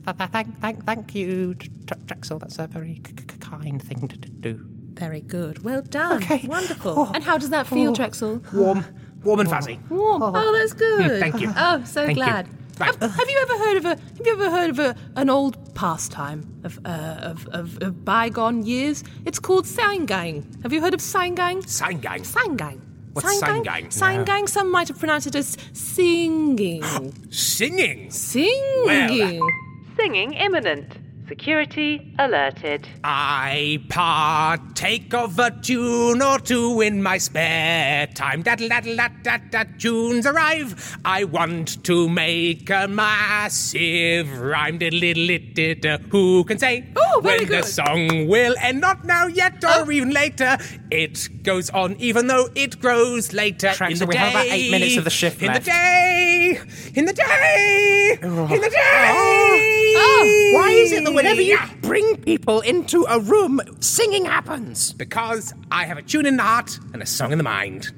Thank, 0.06 0.60
thank, 0.62 0.86
thank 0.86 1.16
you, 1.16 1.56
Tre- 1.56 1.98
Trexel. 2.06 2.40
That's 2.40 2.60
a 2.60 2.68
very 2.68 2.96
c- 3.08 3.14
c- 3.20 3.38
kind 3.40 3.82
thing 3.82 4.08
to 4.08 4.18
to 4.18 4.30
do. 4.30 4.66
Very 4.94 5.22
good. 5.22 5.64
Well 5.64 5.82
done. 5.82 6.22
Okay. 6.24 6.46
Wonderful. 6.48 6.94
Oh. 6.98 7.12
And 7.16 7.24
how 7.24 7.38
does 7.38 7.50
that 7.50 7.66
feel, 7.68 7.92
Oh. 7.92 7.94
Trexel? 7.94 8.54
Warm, 8.54 8.86
warm 9.24 9.40
and 9.40 9.50
fuzzy. 9.50 9.80
Warm. 9.90 10.22
Oh, 10.24 10.52
that's 10.54 10.74
good. 10.74 11.20
Thank 11.26 11.40
you. 11.42 11.52
Oh, 11.56 11.84
so 11.86 12.06
Thank 12.06 12.18
you. 12.18 12.24
glad. 12.24 12.48
Right. 12.80 12.94
Have, 13.02 13.12
have 13.14 13.30
you 13.30 13.40
ever 13.42 13.58
heard 13.64 13.78
of 13.78 13.86
a 13.86 13.90
Have 13.90 14.26
you 14.26 14.34
ever 14.34 14.50
heard 14.52 14.70
of 14.72 14.80
a 14.80 14.96
an 15.16 15.30
old 15.30 15.74
pastime 15.76 16.60
of 16.64 16.80
uh, 16.86 16.90
of, 17.32 17.48
of, 17.48 17.82
of 17.82 18.04
bygone 18.06 18.64
years? 18.66 19.04
It's 19.26 19.40
called 19.40 19.66
Sangang. 19.66 20.62
Have 20.64 20.74
you 20.74 20.82
heard 20.82 20.94
of 20.94 21.00
Sangang? 21.00 21.64
Sangang. 21.64 22.22
Sangang. 22.26 22.80
What's 23.14 23.42
Sangang? 23.42 23.88
Sangang. 23.88 24.50
Some 24.50 24.72
might 24.72 24.88
have 24.88 24.98
pronounced 24.98 25.28
it 25.28 25.36
as 25.36 25.56
singing. 25.74 26.84
Singing. 27.30 28.10
singing. 28.10 29.42
Uh, 29.42 29.96
singing 29.96 30.34
imminent. 30.34 31.03
Security 31.28 32.14
alerted. 32.20 32.86
I 33.04 33.80
partake 33.88 35.14
of 35.14 35.40
a 35.40 35.52
tune 35.62 36.22
or 36.22 36.38
two 36.38 36.82
in 36.82 37.02
my 37.02 37.18
spare 37.18 38.08
time. 38.08 38.44
Daddle 38.44 38.68
daddle 38.68 38.96
dat 38.98 39.12
dat 39.24 39.42
dat 39.52 39.68
tunes 39.80 40.26
arrive. 40.26 40.98
I 41.06 41.24
want 41.24 41.82
to 41.86 42.10
make 42.10 42.70
a 42.70 42.88
massive 42.90 44.38
rhyme. 44.38 44.78
Diddle 44.78 45.00
diddle 45.00 45.30
it 45.30 45.56
did. 45.56 45.86
Uh, 45.86 45.98
who 46.12 46.44
can 46.44 46.60
say 46.60 46.86
Oh, 46.98 47.22
very 47.24 47.40
when 47.46 47.48
the 47.50 47.64
song 47.64 48.28
will 48.28 48.56
end? 48.62 48.82
Not 48.82 49.06
now 49.06 49.28
yet, 49.28 49.64
or 49.64 49.86
Oh. 49.88 49.92
even 49.92 50.10
later. 50.12 50.58
It 50.92 51.30
goes 51.44 51.70
on, 51.70 51.96
even 52.00 52.28
though 52.28 52.50
it 52.54 52.80
grows 52.82 53.32
later 53.32 53.72
Tracks, 53.72 53.92
in 53.94 53.98
so 53.98 54.06
the 54.06 54.10
we 54.10 54.14
day. 54.16 54.20
have 54.20 54.32
about 54.34 54.46
eight 54.48 54.72
minutes 54.72 54.98
of 54.98 55.06
the 55.06 55.10
shift 55.10 55.42
in 55.42 55.48
left. 55.48 55.66
the 55.66 55.72
day. 55.72 56.60
In 56.96 57.06
the 57.06 57.14
day. 57.14 58.18
In 58.22 58.62
the 58.62 58.70
day. 58.70 59.10
Oh. 59.16 59.80
Why 59.94 60.70
is 60.76 60.92
it 60.92 61.04
that 61.06 61.14
whenever 61.14 61.42
you 61.42 61.58
bring 61.82 62.18
people 62.18 62.62
into 62.62 63.06
a 63.10 63.20
room, 63.20 63.62
singing 63.80 64.26
happens? 64.26 64.94
Because 64.94 65.54
I 65.72 65.86
have 65.86 65.98
a 65.98 66.02
tune 66.02 66.26
in 66.26 66.38
the 66.38 66.44
heart 66.44 66.80
and 66.94 67.02
a 67.02 67.06
song 67.06 67.32
in 67.32 67.38
the 67.38 67.44
mind. 67.44 67.92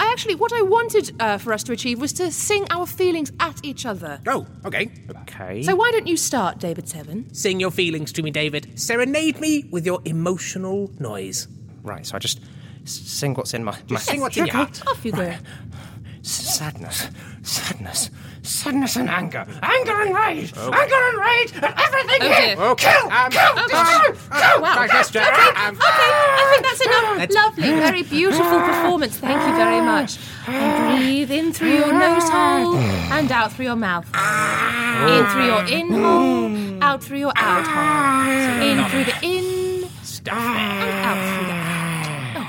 I 0.00 0.10
actually, 0.10 0.34
what 0.34 0.52
I 0.52 0.62
wanted 0.62 1.12
uh, 1.20 1.38
for 1.38 1.52
us 1.52 1.62
to 1.64 1.72
achieve 1.72 2.00
was 2.00 2.12
to 2.14 2.32
sing 2.32 2.66
our 2.70 2.86
feelings 2.86 3.30
at 3.40 3.60
each 3.62 3.86
other. 3.86 4.20
Oh, 4.26 4.46
okay. 4.64 4.90
Okay. 5.22 5.62
So 5.62 5.76
why 5.76 5.90
don't 5.92 6.06
you 6.08 6.16
start, 6.16 6.58
David 6.58 6.88
Seven? 6.88 7.32
Sing 7.32 7.60
your 7.60 7.70
feelings 7.70 8.12
to 8.14 8.22
me, 8.22 8.30
David. 8.30 8.78
Serenade 8.78 9.38
me 9.40 9.64
with 9.70 9.86
your 9.86 10.00
emotional 10.04 10.90
noise. 10.98 11.46
right, 11.82 12.04
so 12.04 12.16
I 12.16 12.18
just 12.18 12.40
s- 12.84 12.90
sing 12.92 13.34
what's 13.34 13.54
in 13.54 13.62
my. 13.64 13.76
my 13.88 13.98
sing 14.00 14.20
what's 14.20 14.36
in 14.36 14.46
your 14.46 14.56
heart. 14.56 14.82
Off 14.88 15.04
you 15.04 15.12
go. 15.12 15.34
Sadness, 16.22 17.08
sadness, 17.86 18.10
sadness 18.42 18.96
and 18.96 19.08
anger, 19.08 19.46
anger 19.62 20.00
and 20.02 20.14
rage, 20.14 20.52
anger 20.56 21.02
and 21.08 21.18
rage, 21.18 21.52
and 21.54 21.64
everything 21.64 22.20
Oh, 22.22 22.34
here. 22.34 22.56
dear. 22.56 22.74
Kill, 22.76 23.10
Um, 23.10 23.30
kill, 23.30 23.58
um, 23.58 23.68
destroy, 23.68 23.80
um, 23.80 24.16
kill. 24.40 24.60
Wow. 24.62 24.74
Okay, 24.84 24.88
just- 24.92 25.16
okay, 25.16 25.48
um, 25.56 25.78
I 25.80 26.50
think 26.52 26.62
that's 26.66 26.80
enough. 26.86 27.18
Let's- 27.18 27.34
Lovely, 27.34 27.70
very 27.72 28.02
beautiful 28.02 28.60
performance. 28.70 29.16
Thank 29.16 29.42
you 29.48 29.54
very 29.56 29.80
much. 29.80 30.18
And 30.46 30.98
breathe 30.98 31.30
in 31.30 31.52
through 31.52 31.72
your 31.72 31.92
nose 31.92 32.28
hole 32.28 32.76
and 32.76 33.30
out 33.32 33.52
through 33.52 33.66
your 33.66 33.76
mouth. 33.76 34.06
In 34.14 35.26
through 35.26 35.46
your 35.46 35.64
in 35.64 35.92
hole, 35.92 36.82
out 36.82 37.02
through 37.02 37.18
your 37.18 37.32
out 37.36 37.66
hole. 37.66 38.62
In 38.62 38.84
through 38.90 39.04
the 39.04 39.14
in 39.22 39.88
Stuff. 40.02 40.34
and 40.34 41.06
out 41.06 41.16
through 41.16 41.26
the 41.26 41.28
out. 41.28 41.31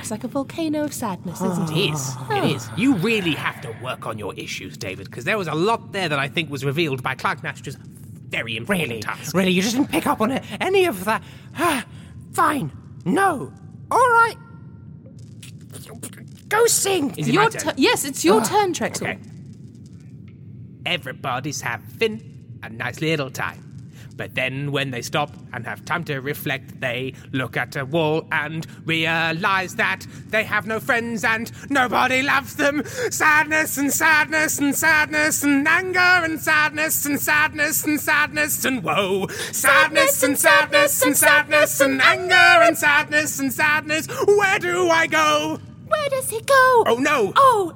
It's 0.03 0.11
like 0.11 0.25
a 0.25 0.27
volcano 0.27 0.83
of 0.83 0.93
sadness, 0.93 1.39
isn't 1.41 1.71
it? 1.71 1.77
It 1.77 1.93
is. 1.93 2.15
It 2.29 2.43
is. 2.57 2.69
You 2.75 2.95
really 2.95 3.31
have 3.35 3.61
to 3.61 3.73
work 3.81 4.05
on 4.05 4.19
your 4.19 4.33
issues, 4.35 4.75
David, 4.77 5.05
because 5.09 5.23
there 5.23 5.37
was 5.37 5.47
a 5.47 5.53
lot 5.55 5.93
there 5.93 6.09
that 6.09 6.19
I 6.19 6.27
think 6.27 6.49
was 6.49 6.65
revealed 6.65 7.01
by 7.01 7.15
Clark 7.15 7.41
Nash's 7.41 7.75
very 8.27 8.57
important 8.57 8.89
Really, 8.89 9.01
task. 9.01 9.33
really, 9.33 9.51
you 9.51 9.61
just 9.61 9.75
didn't 9.77 9.91
pick 9.91 10.05
up 10.05 10.19
on 10.19 10.31
it, 10.31 10.43
any 10.59 10.85
of 10.87 11.05
that. 11.05 11.23
Ah, 11.57 11.85
Fine, 12.33 12.71
no, 13.05 13.53
all 13.89 13.97
right. 14.09 14.35
Go 16.49 16.65
sing. 16.65 17.11
Is 17.15 17.29
it 17.29 17.33
Your 17.33 17.43
my 17.43 17.49
tu- 17.49 17.59
turn? 17.59 17.73
yes, 17.77 18.03
it's 18.03 18.25
your 18.25 18.43
turn, 18.43 18.73
Trexel. 18.73 19.03
Okay. 19.03 19.19
Everybody's 20.85 21.61
having 21.61 22.59
a 22.61 22.69
nice 22.69 22.99
little 22.99 23.29
time. 23.31 23.62
But 24.15 24.35
then 24.35 24.71
when 24.71 24.91
they 24.91 25.01
stop 25.01 25.31
and 25.53 25.65
have 25.65 25.83
time 25.85 26.03
to 26.05 26.19
reflect, 26.19 26.79
they 26.79 27.13
look 27.31 27.57
at 27.57 27.75
a 27.75 27.83
wall 27.83 28.27
and 28.31 28.65
realize 28.85 29.75
that 29.75 30.05
they 30.27 30.43
have 30.43 30.67
no 30.67 30.79
friends 30.79 31.23
and 31.23 31.51
nobody 31.71 32.21
loves 32.21 32.55
them. 32.55 32.83
Sadness 33.09 33.77
and 33.77 33.91
sadness 33.91 34.59
and 34.59 34.75
sadness 34.75 35.43
and 35.43 35.67
anger 35.67 35.99
and 35.99 36.39
sadness 36.39 37.05
and 37.05 37.19
sadness 37.19 37.83
and 37.85 37.99
sadness 37.99 38.63
and 38.65 38.83
woe. 38.83 39.27
Sadness 39.51 40.21
and 40.23 40.37
sadness 40.37 41.01
and 41.01 41.17
sadness 41.17 41.79
and 41.81 42.01
anger 42.01 42.35
and 42.35 42.77
sadness 42.77 43.39
and 43.39 43.51
sadness. 43.51 44.07
Where 44.27 44.59
do 44.59 44.89
I 44.89 45.07
go? 45.07 45.59
Where 45.87 46.09
does 46.09 46.29
he 46.29 46.39
go? 46.41 46.83
Oh 46.87 46.97
no! 46.99 47.33
Oh. 47.35 47.75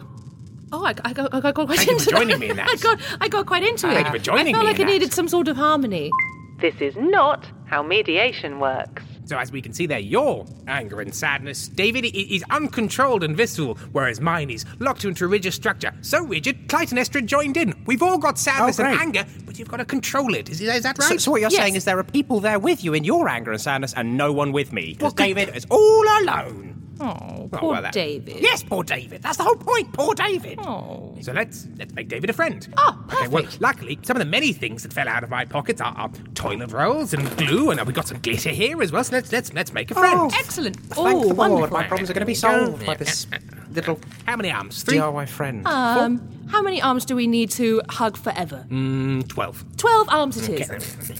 Oh, 0.69 0.83
I, 0.83 0.93
I, 1.05 1.13
got, 1.13 1.33
I 1.33 1.39
got 1.39 1.55
quite 1.55 1.69
Thank 1.77 1.89
you 1.91 1.97
for 1.99 2.11
joining 2.11 2.39
me 2.39 2.49
in 2.49 2.57
that. 2.57 2.67
I 2.69 2.75
got, 2.75 2.99
I 3.21 3.27
got 3.29 3.45
quite 3.45 3.63
into 3.63 3.87
Thank 3.87 4.01
it. 4.01 4.05
you 4.13 4.19
for 4.19 4.23
joining 4.25 4.47
me. 4.47 4.51
I 4.51 4.53
felt 4.55 4.63
me 4.65 4.67
like 4.67 4.79
it 4.81 4.85
that. 4.85 4.91
needed 4.91 5.13
some 5.13 5.29
sort 5.29 5.47
of 5.47 5.55
harmony. 5.55 6.11
This 6.59 6.75
is 6.81 6.95
not 6.97 7.45
how 7.65 7.83
mediation 7.83 8.59
works. 8.59 9.03
So 9.25 9.37
as 9.37 9.51
we 9.51 9.61
can 9.61 9.73
see 9.73 9.85
there, 9.85 9.99
your 9.99 10.45
anger 10.67 11.01
and 11.01 11.13
sadness, 11.13 11.67
David, 11.67 12.05
is 12.05 12.43
uncontrolled 12.49 13.23
and 13.25 13.35
visceral, 13.35 13.75
whereas 13.91 14.21
mine 14.21 14.49
is 14.49 14.63
locked 14.79 15.03
into 15.03 15.25
a 15.25 15.27
rigid 15.27 15.53
structure. 15.53 15.91
So 16.01 16.23
rigid, 16.23 16.69
Clytemnestra 16.69 17.25
joined 17.25 17.57
in. 17.57 17.73
We've 17.85 18.01
all 18.01 18.17
got 18.17 18.39
sadness 18.39 18.79
Oh, 18.79 18.85
and 18.85 18.97
anger, 18.97 19.25
but 19.45 19.59
you've 19.59 19.67
got 19.67 19.77
to 19.77 19.85
control 19.85 20.33
it. 20.33 20.49
Is, 20.49 20.61
is 20.61 20.83
that 20.83 20.97
right? 20.97 21.09
So, 21.09 21.17
so 21.17 21.31
what 21.31 21.41
you're 21.41 21.51
Yes. 21.51 21.61
saying 21.61 21.75
is 21.75 21.83
there 21.83 21.99
are 21.99 22.03
people 22.05 22.39
there 22.39 22.57
with 22.57 22.83
you 22.85 22.93
in 22.93 23.03
your 23.03 23.27
anger 23.27 23.51
and 23.51 23.59
sadness, 23.59 23.93
and 23.97 24.15
no 24.15 24.31
one 24.31 24.53
with 24.53 24.71
me. 24.71 24.93
Because 24.93 25.13
Well, 25.13 25.27
David 25.27 25.53
is 25.55 25.65
all 25.69 26.05
alone. 26.21 26.76
Oh, 26.99 27.13
Oh, 27.19 27.49
poor 27.51 27.71
well, 27.73 27.81
that- 27.81 27.93
David. 27.93 28.37
Yes, 28.41 28.63
poor 28.63 28.83
David. 28.83 29.21
That's 29.21 29.37
the 29.37 29.43
whole 29.43 29.55
point. 29.55 29.93
Poor 29.93 30.13
David. 30.13 30.59
Oh. 30.61 31.15
So 31.21 31.31
let's 31.31 31.67
let's 31.77 31.93
make 31.93 32.07
David 32.09 32.29
a 32.29 32.33
friend. 32.33 32.67
Oh, 32.77 32.99
Okay, 33.13 33.27
well, 33.29 33.45
luckily, 33.59 33.97
some 34.03 34.17
of 34.17 34.19
the 34.19 34.25
many 34.25 34.51
things 34.53 34.83
that 34.83 34.91
fell 34.93 35.07
out 35.07 35.23
of 35.23 35.29
my 35.29 35.45
pockets 35.45 35.79
are, 35.81 35.93
are 35.97 36.09
toilet 36.35 36.71
rolls 36.71 37.13
and 37.13 37.29
glue, 37.37 37.71
and 37.71 37.79
uh, 37.79 37.85
we 37.85 37.93
got 37.93 38.07
some 38.07 38.19
glitter 38.19 38.49
here 38.49 38.81
as 38.81 38.91
well. 38.91 39.03
So 39.03 39.15
let's 39.15 39.31
let's 39.31 39.53
let's 39.53 39.73
make 39.73 39.91
a 39.91 39.95
friend. 39.95 40.31
Excellent. 40.37 40.75
Thank 40.77 41.23
oh, 41.25 41.27
the 41.29 41.33
Lord, 41.33 41.71
my 41.71 41.83
problems 41.83 42.09
are 42.09 42.13
going 42.13 42.21
to 42.21 42.25
be 42.25 42.33
solved 42.35 42.85
by 42.85 42.95
this 42.95 43.27
little 43.77 43.99
How 44.25 44.35
many 44.35 44.51
arms? 44.51 44.83
Three. 44.83 44.97
DIY 44.97 45.29
friend. 45.29 45.65
Um, 45.67 46.29
how 46.49 46.61
many 46.61 46.81
arms 46.81 47.05
do 47.05 47.15
we 47.15 47.27
need 47.27 47.49
to 47.51 47.81
hug 47.89 48.17
forever? 48.17 48.65
Mm, 48.69 49.27
Twelve. 49.27 49.63
Twelve 49.77 50.07
arms 50.09 50.37
it 50.47 50.61
is. 50.61 50.69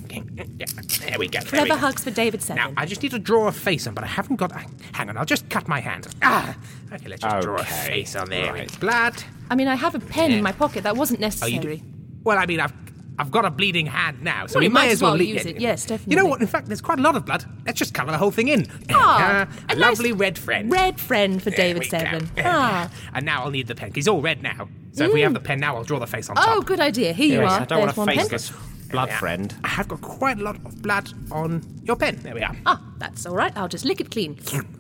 Okay. 0.06 0.24
Yeah, 0.60 0.66
there 1.10 1.20
we 1.20 1.28
go. 1.28 1.40
there 1.40 1.44
we 1.44 1.50
Forever 1.50 1.68
go. 1.70 1.76
hugs 1.78 2.04
for 2.04 2.12
David 2.12 2.42
Seven. 2.42 2.64
Now, 2.64 2.74
I 2.82 2.86
just 2.86 3.02
need 3.04 3.12
to 3.12 3.20
draw 3.20 3.48
a 3.48 3.52
face 3.52 3.88
on, 3.88 3.94
but 3.94 4.04
I 4.04 4.08
haven't 4.08 4.36
got. 4.38 4.52
Hang 4.94 5.10
on, 5.10 5.18
I'll 5.18 5.26
just 5.26 5.48
cut 5.50 5.68
my 5.68 5.80
hand. 5.80 6.08
Ah! 6.22 6.56
Okay, 6.94 7.08
let's 7.10 7.22
just 7.22 7.42
draw 7.44 7.58
a 7.58 7.62
Okay, 7.62 7.88
face 7.88 8.16
on 8.16 8.30
there. 8.30 8.54
right. 8.54 8.64
It's 8.64 8.76
blood. 8.78 9.24
I 9.50 9.56
mean, 9.56 9.68
I 9.68 9.76
have 9.76 9.96
a 9.96 10.00
pen 10.00 10.32
in 10.32 10.42
my 10.44 10.52
pocket. 10.52 10.84
That 10.84 10.96
wasn't 10.98 11.20
Oh, 11.20 11.26
necessary. 11.28 11.52
you 11.54 11.60
do? 11.60 11.80
Well, 12.24 12.38
I 12.38 12.46
mean, 12.46 12.60
I've. 12.60 12.74
I've 13.20 13.32
got 13.32 13.46
a 13.46 13.50
bleeding 13.50 13.88
hand 13.88 14.22
now, 14.22 14.46
so 14.46 14.56
Well, 14.56 14.60
we 14.62 14.66
you 14.68 14.70
may 14.72 14.82
might 14.82 14.92
as 14.92 15.02
well, 15.02 15.12
well 15.14 15.22
use 15.22 15.46
it. 15.46 15.60
Yes, 15.60 15.86
definitely. 15.86 16.12
You 16.16 16.18
know 16.22 16.26
what? 16.30 16.40
In 16.40 16.46
fact, 16.48 16.68
there's 16.68 16.82
quite 16.82 17.00
a 17.00 17.02
lot 17.02 17.16
of 17.16 17.26
blood. 17.26 17.46
Let's 17.66 17.80
just 17.80 17.94
colour 17.96 18.12
the 18.12 18.18
whole 18.18 18.30
thing 18.32 18.48
in. 18.48 18.68
Ah, 18.92 19.48
a 19.70 19.72
a 19.72 19.76
nice 19.76 19.80
lovely 19.98 20.12
red 20.12 20.38
friend. 20.38 20.72
Red 20.72 21.00
friend 21.00 21.42
for 21.42 21.50
There 21.50 21.58
David. 21.58 21.86
Seven. 21.90 22.30
Ah. 22.38 22.90
And 23.14 23.26
now 23.26 23.44
I'll 23.44 23.50
need 23.52 23.68
the 23.68 23.76
pen. 23.76 23.90
'cause 23.90 23.96
He's 23.96 24.08
all 24.08 24.22
red 24.22 24.44
now. 24.44 24.70
So 24.92 25.06
if 25.06 25.14
we 25.14 25.22
have 25.22 25.34
the 25.34 25.40
pen 25.40 25.60
now, 25.60 25.76
I'll 25.76 25.84
draw 25.84 26.00
the 26.00 26.08
face 26.08 26.30
on 26.30 26.36
top. 26.36 26.46
Oh, 26.48 26.62
good 26.62 26.80
idea. 26.80 27.12
Here 27.14 27.42
you 27.42 27.46
are. 27.48 27.62
I 27.62 27.66
don't 27.66 27.80
want 27.80 27.96
There's 27.96 27.96
to 27.96 28.00
one 28.22 28.30
face 28.30 28.52
blood 28.90 29.10
Yeah. 29.10 29.18
friend. 29.20 29.54
I 29.64 29.68
have 29.68 29.88
got 29.88 30.02
quite 30.02 30.40
a 30.40 30.44
lot 30.44 30.56
of 30.56 30.82
blood 30.82 31.12
on 31.32 31.62
your 31.84 31.96
pen. 31.98 32.20
There 32.24 32.34
we 32.36 32.42
are. 32.42 32.56
Ah, 32.66 32.82
that's 33.00 33.26
all 33.26 33.36
right. 33.36 33.52
I'll 33.58 33.68
just 33.68 33.84
lick 33.86 34.00
it 34.00 34.12
clean. 34.12 34.38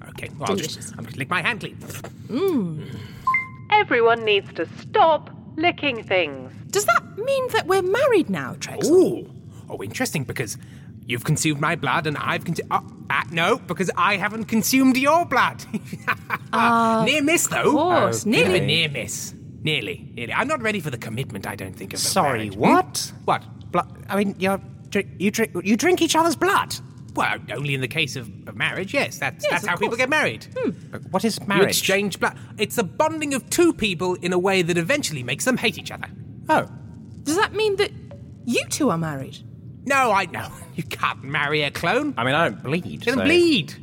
Okay, 0.09 0.29
well, 0.39 0.49
I'll 0.49 0.55
Delicious. 0.55 0.75
just, 0.75 0.91
I'm 0.93 1.03
going 1.03 1.13
to 1.13 1.19
lick 1.19 1.29
my 1.29 1.41
hand 1.41 1.59
clean. 1.59 1.77
Everyone 3.71 4.23
needs 4.23 4.51
to 4.53 4.67
stop 4.79 5.29
licking 5.57 6.03
things. 6.03 6.51
Does 6.69 6.85
that 6.85 7.17
mean 7.17 7.47
that 7.49 7.67
we're 7.67 7.81
married 7.81 8.29
now, 8.29 8.53
Trex? 8.55 8.85
Ooh. 8.85 9.29
Oh, 9.69 9.81
interesting, 9.83 10.23
because 10.23 10.57
you've 11.05 11.23
consumed 11.23 11.59
my 11.61 11.75
blood 11.75 12.07
and 12.07 12.17
I've 12.17 12.45
consumed. 12.45 12.69
Oh, 12.71 12.85
uh, 13.09 13.23
no, 13.31 13.57
because 13.57 13.89
I 13.97 14.17
haven't 14.17 14.45
consumed 14.45 14.97
your 14.97 15.25
blood. 15.25 15.65
near 17.05 17.21
miss, 17.21 17.47
though. 17.47 17.69
of 17.69 17.73
course, 17.73 18.25
a 18.25 18.29
nearly. 18.29 18.59
near 18.61 18.89
miss. 18.89 19.33
Nearly, 19.61 20.09
nearly. 20.13 20.33
I'm 20.33 20.47
not 20.47 20.61
ready 20.61 20.79
for 20.79 20.89
the 20.89 20.97
commitment, 20.97 21.47
I 21.47 21.55
don't 21.55 21.75
think, 21.75 21.93
of 21.93 21.99
Sorry, 21.99 22.49
marriage. 22.49 22.55
Hmm? 22.55 22.59
what? 22.59 23.13
What? 23.25 23.71
Blood. 23.71 24.05
I 24.09 24.23
mean, 24.23 24.35
you're, 24.39 24.61
you 25.17 25.31
drink 25.31 25.51
you 25.63 25.75
drink 25.75 26.01
each 26.01 26.15
other's 26.15 26.35
blood. 26.35 26.75
Well, 27.15 27.39
only 27.51 27.73
in 27.73 27.81
the 27.81 27.87
case 27.87 28.15
of, 28.15 28.27
of 28.47 28.55
marriage, 28.55 28.93
yes. 28.93 29.17
That's, 29.17 29.43
Yes, 29.43 29.61
that's 29.61 29.65
how 29.65 29.75
people 29.75 29.97
get 29.97 30.07
married. 30.07 30.45
What 31.09 31.25
is 31.25 31.45
marriage? 31.47 31.63
You 31.63 31.67
exchange 31.69 32.19
blood. 32.19 32.37
It's 32.59 32.75
the 32.75 32.83
bonding 32.83 33.33
of 33.33 33.49
two 33.49 33.73
people 33.73 34.13
in 34.15 34.33
a 34.33 34.37
way 34.39 34.61
that 34.61 34.77
eventually 34.77 35.23
makes 35.23 35.43
them 35.43 35.57
hate 35.57 35.79
each 35.79 35.91
other. 35.91 36.07
Oh, 36.49 36.67
Does 37.23 37.35
that 37.37 37.53
mean 37.53 37.75
that 37.77 37.91
you 38.45 38.63
two 38.69 38.89
are 38.89 38.97
married? 38.97 39.37
No, 39.85 40.11
I 40.11 40.25
know. 40.25 40.49
You 40.77 40.83
can't 40.83 41.23
marry 41.23 41.63
a 41.63 41.71
clone. 41.71 42.13
I 42.17 42.23
mean, 42.23 42.35
I 42.35 42.49
don't 42.49 42.61
bleed. 42.61 42.85
You 42.85 42.99
can 42.99 43.15
so- 43.15 43.23
bleed. 43.23 43.73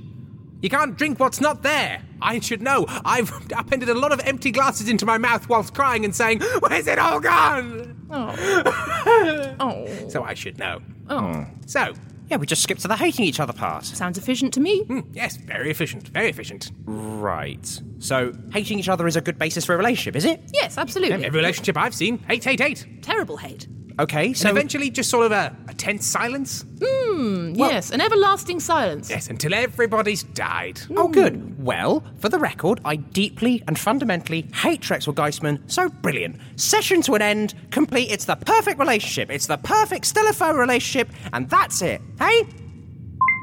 You 0.63 0.71
can't 0.71 0.97
drink 0.97 1.19
what's 1.19 1.41
not 1.41 1.63
there. 1.65 2.01
I 2.23 2.39
should 2.39 2.63
know. 2.63 2.87
I've 2.89 3.33
appended 3.57 3.89
a 3.89 3.95
lot 3.95 4.13
of 4.13 4.21
empty 4.21 4.53
glasses 4.53 4.89
into 4.89 5.05
my 5.05 5.19
mouth 5.19 5.49
whilst 5.49 5.75
crying 5.75 6.05
and 6.05 6.15
saying, 6.15 6.41
Where's 6.61 6.87
it 6.87 7.01
all 7.01 7.19
gone? 7.19 8.07
Oh. 8.11 9.57
Oh, 9.61 10.09
So 10.09 10.23
I 10.23 10.35
should 10.35 10.57
know. 10.57 10.81
oh. 11.11 11.21
Hmm. 11.21 11.43
So, 11.67 11.95
Yeah, 12.35 12.39
we 12.39 12.47
just 12.47 12.65
skipped 12.65 12.81
to 12.81 12.89
the 12.89 12.97
hating 12.97 13.25
each 13.25 13.39
other 13.39 13.53
part. 13.53 13.85
Sounds 13.85 14.19
efficient 14.19 14.53
to 14.55 14.61
me. 14.61 14.83
mm, 14.87 15.07
yes, 15.13 15.37
very 15.37 15.71
efficient. 15.71 16.09
Very 16.09 16.29
efficient. 16.29 16.73
Right. 16.85 17.81
So, 18.01 18.33
hating 18.53 18.81
each 18.81 18.89
other 18.89 19.07
is 19.07 19.15
a 19.15 19.21
good 19.21 19.39
basis 19.39 19.65
for 19.65 19.73
a 19.75 19.77
relationship, 19.79 20.17
is 20.17 20.25
it? 20.25 20.41
Yes, 20.53 20.77
absolutely. 20.77 21.25
Every 21.25 21.39
relationship 21.39 21.77
I've 21.77 21.95
seen, 21.95 22.19
hate, 22.27 22.43
hate, 22.43 22.59
hate. 22.59 22.89
Terrible 23.03 23.37
hate. 23.37 23.69
Okay, 24.01 24.33
So 24.33 24.45
so 24.45 24.51
eventually, 24.51 24.91
just 24.91 25.09
sort 25.09 25.27
of 25.27 25.33
a, 25.33 25.57
a 25.69 25.75
tense 25.75 26.05
silence. 26.07 26.65
Hmm, 26.83 27.05
Hmm, 27.15 27.55
yes, 27.55 27.91
an 27.91 28.01
everlasting 28.01 28.59
silence. 28.59 29.09
Yes, 29.09 29.29
until 29.29 29.55
everybody's 29.55 30.23
died. 30.25 30.81
Oh, 30.97 31.07
good. 31.09 31.63
Well, 31.63 32.03
for 32.19 32.29
the 32.29 32.39
record, 32.41 32.81
I 32.85 32.97
deeply 32.97 33.63
and 33.69 33.79
fundamentally 33.79 34.49
hate 34.53 34.81
Trexel 34.81 35.15
Geisman. 35.15 35.61
So 35.71 35.89
brilliant. 35.89 36.41
Session 36.57 37.03
to 37.03 37.15
an 37.15 37.23
end, 37.23 37.55
complete. 37.71 38.11
It's 38.11 38.25
the 38.25 38.35
perfect 38.37 38.81
relationship. 38.81 39.31
It's 39.31 39.47
the 39.47 39.59
perfect 39.59 40.07
Stellar 40.07 40.33
Firma 40.33 40.59
relationship, 40.59 41.09
and 41.33 41.49
that's 41.49 41.81
it. 41.83 42.01
Hey? 42.19 42.43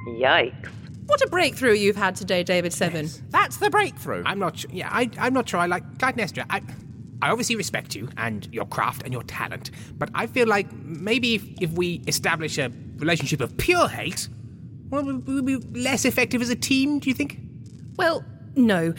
Yikes. 0.09 0.67
What 1.05 1.21
a 1.21 1.27
breakthrough 1.27 1.73
you've 1.73 1.95
had 1.95 2.15
today, 2.15 2.43
David 2.43 2.73
Seven. 2.73 3.09
That's 3.29 3.57
the 3.57 3.69
breakthrough. 3.69 4.23
I'm 4.25 4.39
not. 4.39 4.65
Yeah, 4.71 4.89
I, 4.91 5.09
I'm 5.17 5.33
not 5.33 5.47
sure. 5.47 5.59
I 5.59 5.65
like 5.65 5.83
Clytemnestra. 5.97 6.45
I, 6.49 6.61
I 7.21 7.29
obviously 7.29 7.55
respect 7.55 7.95
you 7.95 8.09
and 8.17 8.47
your 8.51 8.65
craft 8.65 9.03
and 9.03 9.13
your 9.13 9.23
talent, 9.23 9.71
but 9.97 10.09
I 10.15 10.27
feel 10.27 10.47
like 10.47 10.71
maybe 10.73 11.35
if, 11.35 11.43
if 11.61 11.71
we 11.71 12.01
establish 12.07 12.57
a 12.57 12.71
relationship 12.97 13.41
of 13.41 13.55
pure 13.57 13.87
hate, 13.87 14.27
well, 14.89 15.03
we'll, 15.03 15.41
be 15.41 15.55
less 15.57 16.05
effective 16.05 16.41
as 16.41 16.49
a 16.49 16.55
team. 16.55 16.99
Do 16.99 17.09
you 17.09 17.15
think? 17.15 17.39
Well, 17.95 18.25
no. 18.55 18.93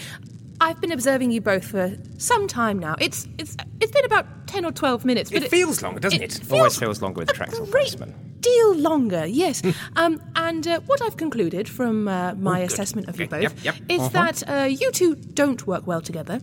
I've 0.64 0.80
been 0.80 0.92
observing 0.92 1.32
you 1.32 1.40
both 1.40 1.64
for 1.64 1.92
some 2.18 2.46
time 2.46 2.78
now. 2.78 2.94
It's 3.00 3.26
it's 3.36 3.56
it's 3.80 3.90
been 3.90 4.04
about 4.04 4.26
ten 4.46 4.64
or 4.64 4.70
twelve 4.72 5.04
minutes. 5.04 5.28
But 5.30 5.42
It 5.42 5.50
feels 5.50 5.82
longer, 5.82 5.98
doesn't 5.98 6.22
it? 6.22 6.32
feels 6.34 6.52
Always 6.52 6.78
feels 6.78 7.02
longer 7.02 7.18
with 7.20 7.36
great 7.70 7.88
Geisman. 7.96 8.12
deal 8.40 8.74
longer. 8.76 9.26
Yes. 9.26 9.60
um, 9.96 10.22
and 10.36 10.66
uh, 10.68 10.78
what 10.86 11.02
I've 11.02 11.16
concluded 11.16 11.68
from 11.68 12.06
uh, 12.06 12.34
my 12.34 12.60
assessment 12.60 13.08
of 13.08 13.18
you 13.18 13.26
both 13.26 13.42
yep, 13.42 13.52
yep. 13.64 13.74
is 13.88 14.08
that 14.10 14.42
uh, 14.48 14.64
you 14.82 14.92
two 14.92 15.16
don't 15.16 15.66
work 15.66 15.84
well 15.88 16.00
together. 16.00 16.38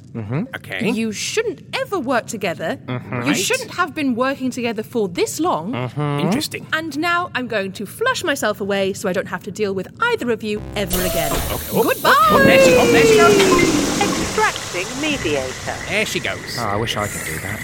Okay. 0.58 0.90
You 0.92 1.14
shouldn't 1.14 1.62
ever 1.82 1.98
work 2.00 2.26
together. 2.28 2.78
You 2.90 2.96
Right. 3.00 3.34
shouldn't 3.38 3.72
have 3.76 3.94
been 3.96 4.16
working 4.16 4.52
together 4.52 4.84
for 4.84 5.08
this 5.08 5.40
long. 5.40 5.76
Interesting. 6.26 6.68
And 6.74 6.98
now 7.00 7.32
I'm 7.36 7.48
going 7.48 7.72
to 7.74 7.86
flush 7.86 8.24
myself 8.26 8.60
away 8.60 8.92
so 8.94 9.08
I 9.10 9.14
don't 9.14 9.28
have 9.36 9.44
to 9.44 9.52
deal 9.52 9.74
with 9.74 9.88
either 10.12 10.30
of 10.32 10.44
you 10.44 10.62
ever 10.76 11.00
again. 11.10 11.32
Oh, 11.34 11.84
Goodbye. 11.84 12.14
Oh, 12.32 12.44
there 12.44 12.60
she, 12.66 12.72
oh, 12.82 12.92
there 12.92 13.06
she 13.06 13.18
goes. 13.18 14.69
Extracting 14.80 15.02
mediator. 15.02 15.76
There 15.89 16.06
she 16.06 16.20
goes. 16.20 16.58
Oh, 16.60 16.63
I 16.63 16.76
wish 16.76 16.96
I 16.96 17.08
could 17.08 17.26
do 17.26 17.38
that. 17.39 17.60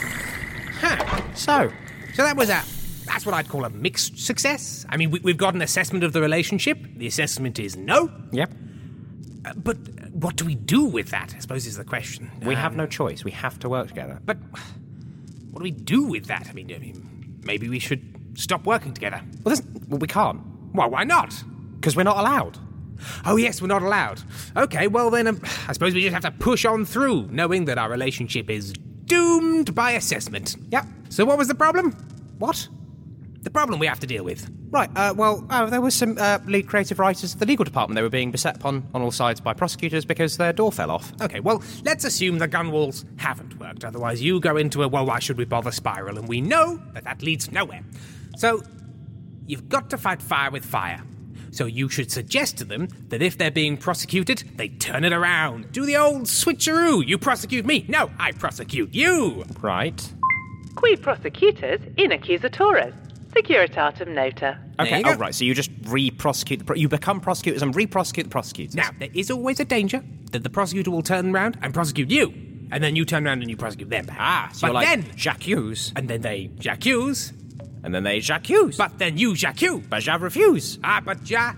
Huh. 0.82 1.21
So, 1.36 1.71
So 2.13 2.23
that 2.23 2.36
was 2.36 2.49
a. 2.49 2.62
That's 3.06 3.25
what 3.25 3.36
I'd 3.36 3.47
call 3.47 3.65
a 3.65 3.69
mixed 3.69 4.17
success. 4.19 4.86
I 4.89 4.97
mean, 4.97 5.12
we, 5.12 5.19
we've 5.19 5.38
got 5.38 5.54
an 5.54 5.62
assessment 5.62 6.04
of 6.04 6.12
the 6.13 6.21
relationship. 6.21 6.80
The 6.97 7.08
assessment 7.08 7.60
is 7.60 7.78
no. 7.78 8.12
yep. 8.32 8.51
Uh, 9.45 9.54
but 9.56 9.78
what 10.12 10.36
do 10.36 10.45
we 10.45 10.56
do 10.56 10.86
with 10.86 11.10
that? 11.12 11.34
I 11.36 11.39
suppose 11.39 11.65
is 11.67 11.78
the 11.78 11.84
question. 11.86 12.32
We 12.41 12.56
Um, 12.56 12.62
have 12.62 12.75
no 12.75 12.88
choice. 12.88 13.23
We 13.23 13.32
have 13.32 13.60
to 13.60 13.69
work 13.69 13.88
together. 13.89 14.19
But 14.25 14.38
what 15.51 15.60
do 15.60 15.63
we 15.63 15.71
do 15.71 16.04
with 16.06 16.25
that? 16.25 16.47
I 16.49 16.54
mean, 16.54 16.73
I 16.73 16.80
mean, 16.80 17.39
maybe 17.43 17.69
we 17.69 17.80
should 17.80 18.01
stop 18.34 18.65
working 18.65 18.93
together. 18.93 19.21
Well, 19.43 19.56
there's, 19.56 19.62
well 19.88 19.99
we 19.99 20.08
can't. 20.08 20.41
Well, 20.73 20.89
why 20.89 21.04
not? 21.04 21.34
Because 21.75 21.95
we're 21.95 22.04
not 22.04 22.17
allowed. 22.17 22.58
Oh, 23.25 23.36
yes, 23.36 23.62
we're 23.62 23.67
not 23.67 23.84
allowed. 23.84 24.21
Okay, 24.55 24.88
well 24.88 25.10
then, 25.10 25.27
um, 25.27 25.41
I 25.67 25.73
suppose 25.73 25.93
we 25.93 26.01
just 26.01 26.13
have 26.13 26.23
to 26.23 26.31
push 26.31 26.65
on 26.65 26.86
through, 26.86 27.27
knowing 27.31 27.65
that 27.65 27.77
our 27.77 27.89
relationship 27.89 28.49
is 28.49 28.73
doomed 29.05 29.75
by 29.75 29.91
assessment. 29.91 30.55
Yep. 30.71 30.86
So, 31.10 31.25
what 31.25 31.38
was 31.38 31.47
the 31.47 31.55
problem? 31.55 31.91
What? 32.39 32.67
The 33.41 33.51
problem 33.51 33.79
we 33.79 33.86
have 33.86 33.99
to 33.99 34.08
deal 34.08 34.23
with. 34.23 34.49
Right, 34.71 34.89
uh, 34.95 35.13
well, 35.15 35.45
uh, 35.49 35.67
there 35.67 35.79
was 35.79 35.93
some 35.93 36.17
uh, 36.19 36.39
lead 36.47 36.67
creative 36.67 36.97
writers 36.97 37.34
at 37.34 37.39
the 37.39 37.45
legal 37.45 37.63
department. 37.63 37.95
They 37.95 38.01
were 38.01 38.10
being 38.10 38.31
beset 38.31 38.58
upon 38.58 38.88
on 38.93 39.01
all 39.01 39.12
sides 39.12 39.39
by 39.39 39.53
prosecutors 39.53 40.03
because 40.03 40.38
their 40.38 40.51
door 40.51 40.71
fell 40.71 40.89
off. 40.89 41.13
Okay, 41.21 41.39
well, 41.39 41.63
let's 41.84 42.03
assume 42.03 42.39
the 42.39 42.47
gun 42.47 42.71
walls 42.71 43.05
haven't 43.17 43.60
worked. 43.60 43.86
Otherwise, 43.86 44.21
you 44.21 44.39
go 44.39 44.58
into 44.58 44.81
a 44.84 44.88
well, 44.88 45.05
why 45.05 45.19
should 45.19 45.38
we 45.38 45.45
bother 45.45 45.71
spiral? 45.71 46.17
And 46.17 46.27
we 46.27 46.41
know 46.41 46.81
that 46.93 47.03
that 47.03 47.21
leads 47.21 47.51
nowhere. 47.51 47.84
So, 48.38 48.63
you've 49.45 49.69
got 49.69 49.91
to 49.91 49.97
fight 49.97 50.21
fire 50.21 50.49
with 50.49 50.65
fire. 50.65 51.03
So, 51.56 51.65
you 51.65 51.88
should 51.88 52.12
suggest 52.12 52.58
to 52.58 52.65
them 52.65 52.89
that 53.08 53.22
if 53.22 53.38
they're 53.38 53.50
being 53.50 53.78
prosecuted, 53.78 54.44
they 54.58 54.68
turn 54.68 55.06
it 55.06 55.13
around. 55.13 55.72
Do 55.72 55.86
the 55.86 55.96
old 55.96 56.24
switcheroo. 56.24 57.08
You 57.08 57.18
prosecute 57.18 57.65
me. 57.65 57.86
No, 57.88 58.12
I 58.20 58.34
prosecute 58.34 58.94
you. 58.94 59.46
Right. 59.62 60.13
Qui 60.76 60.98
prosecutors 60.98 61.80
in 61.96 62.12
accusatores. 62.12 62.94
Securitatem 63.30 64.10
nota. 64.10 64.60
Okay, 64.82 65.00
you 65.00 65.06
oh, 65.06 65.15
right, 65.15 65.34
so 65.34 65.46
you 65.46 65.54
just 65.54 65.72
re-prosecute 65.84 66.60
the... 66.60 66.65
Pro- 66.65 66.76
you 66.76 66.89
become 66.89 67.22
prosecutors 67.22 67.62
and 67.62 67.74
re-prosecute 67.74 68.26
the 68.26 68.30
prosecutors. 68.30 68.76
Now, 68.76 68.89
there 69.00 69.10
is 69.13 69.32
always 69.32 69.62
a 69.62 69.65
danger 69.65 70.04
that 70.32 70.44
the 70.44 70.50
prosecutor 70.50 70.91
will 70.91 71.04
turn 71.04 71.34
around 71.34 71.58
and 71.62 71.74
prosecute 71.74 72.10
you. 72.10 72.34
And 72.72 72.84
then 72.84 72.98
you 72.98 73.06
turn 73.06 73.26
around 73.26 73.41
and 73.41 73.50
you 73.50 73.56
prosecute 73.56 73.89
them. 73.89 74.08
Ah, 74.12 74.50
so 74.52 74.62
but 74.62 74.68
you're 74.68 74.74
like 74.74 74.88
then, 74.88 75.15
j'accuse, 75.15 75.94
and 75.96 76.10
then 76.10 76.20
they 76.22 76.50
j'accuse, 76.60 77.32
and 77.86 77.93
then 77.93 78.04
they 78.04 78.19
j'accuse. 78.19 78.78
but 78.78 78.98
then 78.98 79.17
you 79.17 79.36
j'accuse. 79.36 79.86
but 79.89 80.06
ja 80.06 80.15
refuse. 80.15 80.80
Ah, 80.84 81.02
but 81.06 81.30
ja, 81.30 81.54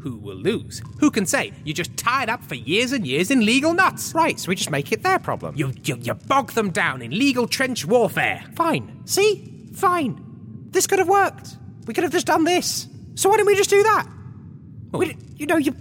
who 0.00 0.16
will 0.16 0.36
lose? 0.36 0.82
Who 1.00 1.10
can 1.10 1.24
say? 1.24 1.52
You're 1.64 1.74
just 1.74 1.96
tied 1.96 2.28
up 2.28 2.42
for 2.42 2.56
years 2.56 2.92
and 2.92 3.06
years 3.06 3.30
in 3.30 3.46
legal 3.46 3.72
knots. 3.74 4.12
Right, 4.14 4.38
so 4.38 4.48
we 4.48 4.56
just 4.56 4.70
make 4.70 4.92
it 4.92 5.02
their 5.02 5.18
problem. 5.18 5.56
You, 5.56 5.72
you, 5.84 5.96
you 6.00 6.14
bog 6.14 6.52
them 6.52 6.70
down 6.70 7.00
in 7.00 7.12
legal 7.12 7.46
trench 7.46 7.86
warfare. 7.86 8.44
Fine. 8.54 9.06
See? 9.06 9.68
Fine. 9.74 10.68
This 10.70 10.86
could 10.86 10.98
have 10.98 11.08
worked. 11.08 11.56
We 11.86 11.94
could 11.94 12.04
have 12.04 12.12
just 12.12 12.26
done 12.26 12.44
this. 12.44 12.88
So 13.14 13.28
why 13.28 13.36
didn't 13.36 13.46
we 13.46 13.56
just 13.56 13.70
do 13.70 13.82
that? 13.82 14.06
We, 14.92 15.16
you 15.36 15.46
know, 15.46 15.56
you 15.56 15.74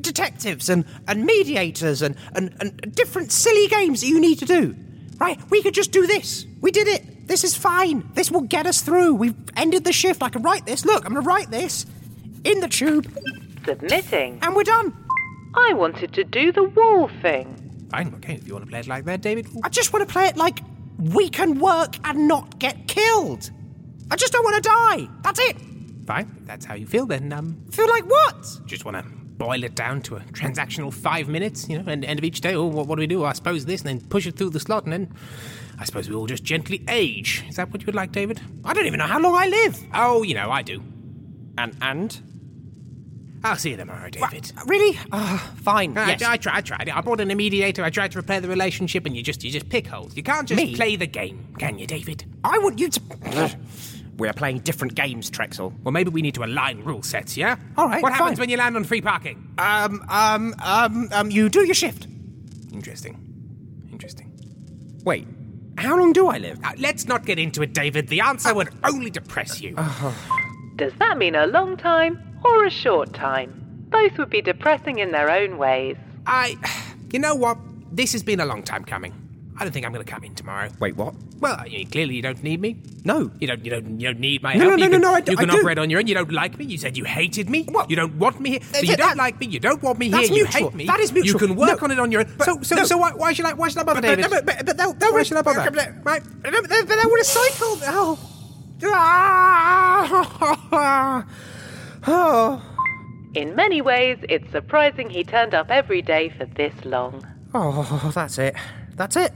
detectives 0.00 0.68
and, 0.68 0.84
and 1.06 1.24
mediators 1.24 2.02
and, 2.02 2.16
and, 2.34 2.54
and 2.60 2.94
different 2.94 3.32
silly 3.32 3.68
games 3.68 4.00
that 4.00 4.08
you 4.08 4.20
need 4.20 4.38
to 4.38 4.46
do. 4.46 4.76
Right? 5.18 5.38
We 5.50 5.62
could 5.62 5.74
just 5.74 5.92
do 5.92 6.06
this. 6.06 6.46
We 6.60 6.70
did 6.70 6.88
it. 6.88 7.15
This 7.26 7.44
is 7.44 7.56
fine. 7.56 8.08
This 8.14 8.30
will 8.30 8.42
get 8.42 8.66
us 8.66 8.80
through. 8.80 9.14
We've 9.14 9.34
ended 9.56 9.84
the 9.84 9.92
shift. 9.92 10.22
I 10.22 10.28
can 10.28 10.42
write 10.42 10.64
this. 10.66 10.84
Look, 10.84 11.04
I'm 11.04 11.12
going 11.12 11.24
to 11.24 11.28
write 11.28 11.50
this 11.50 11.84
in 12.44 12.60
the 12.60 12.68
tube, 12.68 13.06
Submitting. 13.64 14.38
and 14.42 14.54
we're 14.54 14.62
done. 14.62 14.94
I 15.54 15.72
wanted 15.74 16.12
to 16.14 16.24
do 16.24 16.52
the 16.52 16.62
wall 16.64 17.10
thing. 17.22 17.88
I'm 17.92 18.14
okay, 18.16 18.34
if 18.34 18.46
you 18.46 18.52
want 18.54 18.64
to 18.66 18.70
play 18.70 18.80
it 18.80 18.86
like 18.86 19.04
that, 19.06 19.20
David. 19.22 19.48
I 19.64 19.68
just 19.68 19.92
want 19.92 20.06
to 20.06 20.12
play 20.12 20.26
it 20.26 20.36
like 20.36 20.60
we 20.98 21.28
can 21.28 21.58
work 21.58 21.96
and 22.04 22.28
not 22.28 22.58
get 22.58 22.86
killed. 22.88 23.50
I 24.10 24.16
just 24.16 24.32
don't 24.32 24.44
want 24.44 24.62
to 24.62 24.68
die. 24.68 25.08
That's 25.22 25.40
it. 25.40 25.56
Fine, 26.06 26.36
if 26.40 26.46
that's 26.46 26.64
how 26.64 26.74
you 26.74 26.86
feel, 26.86 27.06
then 27.06 27.32
um, 27.32 27.56
Feel 27.72 27.88
like 27.88 28.04
what? 28.08 28.46
just 28.66 28.84
want 28.84 28.96
to 28.98 29.04
boil 29.38 29.64
it 29.64 29.74
down 29.74 30.00
to 30.02 30.16
a 30.16 30.20
transactional 30.20 30.92
five 30.92 31.28
minutes, 31.28 31.68
you 31.68 31.78
know, 31.78 31.90
and 31.90 32.04
end 32.04 32.18
of 32.18 32.24
each 32.24 32.40
day. 32.40 32.54
Oh, 32.54 32.64
what, 32.66 32.86
what 32.86 32.96
do 32.96 33.00
we 33.00 33.06
do? 33.06 33.24
I 33.24 33.32
suppose 33.32 33.64
this, 33.66 33.82
and 33.82 33.88
then 34.00 34.08
push 34.08 34.26
it 34.26 34.36
through 34.36 34.50
the 34.50 34.60
slot, 34.60 34.84
and 34.84 34.92
then 34.92 35.14
I 35.78 35.84
suppose 35.84 36.08
we 36.08 36.14
all 36.14 36.26
just 36.26 36.44
gently 36.44 36.84
age. 36.88 37.44
Is 37.48 37.56
that 37.56 37.70
what 37.70 37.82
you 37.82 37.86
would 37.86 37.94
like, 37.94 38.12
David? 38.12 38.40
I 38.64 38.72
don't 38.74 38.86
even 38.86 38.98
know 38.98 39.06
how 39.06 39.20
long 39.20 39.34
I 39.34 39.46
live. 39.46 39.78
Oh, 39.94 40.22
you 40.22 40.34
know, 40.34 40.50
I 40.50 40.62
do. 40.62 40.82
And 41.58 41.76
and 41.80 42.20
I'll 43.44 43.56
see 43.56 43.70
you 43.70 43.76
tomorrow, 43.76 44.10
David. 44.10 44.52
really? 44.66 44.98
Ah, 45.12 45.52
fine. 45.62 45.96
I, 45.96 46.08
yes. 46.08 46.22
I 46.22 46.36
tried. 46.36 46.56
I 46.56 46.60
tried. 46.62 46.88
I 46.88 47.00
brought 47.00 47.20
in 47.20 47.30
a 47.30 47.34
mediator. 47.34 47.84
I 47.84 47.90
tried 47.90 48.12
to 48.12 48.18
repair 48.18 48.40
the 48.40 48.48
relationship, 48.48 49.06
and 49.06 49.16
you 49.16 49.22
just 49.22 49.44
you 49.44 49.50
just 49.50 49.68
pick 49.68 49.86
holes. 49.86 50.16
You 50.16 50.22
can't 50.22 50.48
just 50.48 50.60
Me? 50.60 50.74
play 50.74 50.96
the 50.96 51.06
game, 51.06 51.54
can 51.58 51.78
you, 51.78 51.86
David? 51.86 52.24
I 52.42 52.58
want 52.58 52.78
you 52.78 52.88
to. 52.88 53.56
We're 54.16 54.32
playing 54.32 54.60
different 54.60 54.94
games, 54.94 55.30
Trexel. 55.30 55.72
Well, 55.82 55.92
maybe 55.92 56.10
we 56.10 56.22
need 56.22 56.34
to 56.36 56.44
align 56.44 56.82
rule 56.84 57.02
sets. 57.02 57.36
Yeah. 57.36 57.56
All 57.76 57.86
right, 57.86 58.02
What 58.02 58.12
happens 58.12 58.38
when 58.38 58.48
you 58.48 58.56
land 58.56 58.76
on 58.76 58.84
free 58.84 59.00
parking? 59.02 59.52
Um, 59.58 60.02
um, 60.08 60.54
um, 60.62 61.08
um. 61.12 61.30
You 61.30 61.48
do 61.48 61.64
your 61.64 61.74
shift. 61.74 62.06
Interesting. 62.72 63.18
Interesting. 63.92 64.32
Wait. 65.04 65.26
How 65.78 65.98
long 65.98 66.14
do 66.14 66.28
I 66.28 66.38
live? 66.38 66.58
Now, 66.60 66.72
let's 66.78 67.06
not 67.06 67.26
get 67.26 67.38
into 67.38 67.62
it, 67.62 67.74
David. 67.74 68.08
The 68.08 68.20
answer 68.22 68.54
would 68.54 68.70
only 68.82 69.10
depress 69.10 69.60
you. 69.60 69.76
Does 70.76 70.92
that 70.98 71.18
mean 71.18 71.34
a 71.34 71.46
long 71.46 71.76
time 71.76 72.18
or 72.44 72.64
a 72.64 72.70
short 72.70 73.12
time? 73.12 73.86
Both 73.90 74.16
would 74.16 74.30
be 74.30 74.40
depressing 74.40 74.98
in 74.98 75.10
their 75.12 75.30
own 75.30 75.58
ways. 75.58 75.96
I. 76.26 76.56
You 77.12 77.20
know 77.20 77.36
what? 77.36 77.56
This 77.92 78.12
has 78.14 78.24
been 78.24 78.40
a 78.40 78.44
long 78.44 78.64
time 78.64 78.84
coming. 78.84 79.14
I 79.58 79.62
don't 79.64 79.72
think 79.72 79.86
I'm 79.86 79.92
going 79.92 80.04
to 80.04 80.10
come 80.10 80.22
in 80.24 80.34
tomorrow. 80.34 80.68
Wait, 80.80 80.96
what? 80.96 81.14
Well, 81.40 81.56
I 81.58 81.68
mean, 81.68 81.88
clearly 81.90 82.16
you 82.16 82.22
don't 82.22 82.42
need 82.42 82.60
me. 82.60 82.76
No. 83.04 83.30
You 83.40 83.46
don't. 83.46 83.64
You 83.64 83.70
don't. 83.70 84.00
You 84.00 84.08
don't 84.08 84.20
need 84.20 84.42
my 84.42 84.54
No, 84.54 84.68
help. 84.68 84.78
no, 84.78 84.84
you 84.84 84.90
no, 84.90 84.94
can, 84.96 85.00
no, 85.00 85.14
I 85.14 85.20
d- 85.22 85.32
You 85.32 85.38
I 85.38 85.44
can 85.44 85.48
do. 85.54 85.60
operate 85.60 85.78
on 85.78 85.88
your 85.90 86.00
own. 86.00 86.06
You 86.06 86.14
don't 86.14 86.30
like 86.30 86.58
me. 86.58 86.66
You 86.66 86.76
said 86.76 86.96
you 86.96 87.04
hated 87.04 87.48
me. 87.48 87.64
What? 87.64 87.88
You 87.88 87.96
don't 87.96 88.18
want 88.18 88.38
me 88.40 88.50
here. 88.50 88.60
So 88.62 88.78
Uh, 88.78 88.82
you 88.82 88.88
that- 88.88 88.98
don't 88.98 89.16
like 89.16 89.40
me. 89.40 89.46
You 89.46 89.60
don't 89.60 89.82
want 89.82 89.98
me 89.98 90.10
That's 90.10 90.28
here. 90.28 90.38
You 90.38 90.44
hate 90.46 90.74
me. 90.74 90.86
That 90.86 91.00
is 91.00 91.12
mutual. 91.12 91.40
You 91.40 91.46
can 91.48 91.56
work 91.56 91.80
No. 91.80 91.84
on 91.86 91.90
it 91.90 91.98
on 91.98 92.12
your 92.12 92.20
own. 92.22 92.34
But- 92.36 92.44
so, 92.44 92.60
so, 92.62 92.76
no. 92.76 92.84
so 92.84 92.98
why, 92.98 93.12
why 93.12 93.32
should 93.32 93.46
I? 93.46 93.54
Why 93.54 93.68
should 93.68 93.78
I 93.78 93.84
bother, 93.84 94.02
But, 94.02 94.16
David? 94.16 94.30
but, 94.30 94.44
but, 94.46 94.66
but, 94.66 94.76
they'll, 94.76 94.92
they'll 94.92 95.12
Why 95.14 95.22
should 95.22 95.38
I 95.38 95.42
bother? 95.42 95.70
Right. 96.04 96.22
But, 96.42 96.52
but, 96.52 96.68
but 96.68 96.88
they'll 96.88 97.16
recycle. 97.16 97.80
Oh. 97.86 98.18
Ah. 98.84 101.24
Oh. 102.06 102.62
In 103.34 103.54
many 103.54 103.80
ways, 103.82 104.18
it's 104.28 104.50
surprising 104.50 105.10
he 105.10 105.24
turned 105.24 105.54
up 105.54 105.70
every 105.70 106.02
day 106.02 106.30
for 106.36 106.46
this 106.46 106.72
long. 106.84 107.26
Oh, 107.54 108.10
that's 108.14 108.38
it. 108.38 108.54
That's 108.96 109.16
it. 109.16 109.32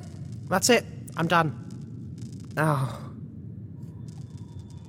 That's 0.49 0.71
it. 0.71 0.85
I'm 1.17 1.29
done. 1.29 1.55
Oh. 2.57 2.99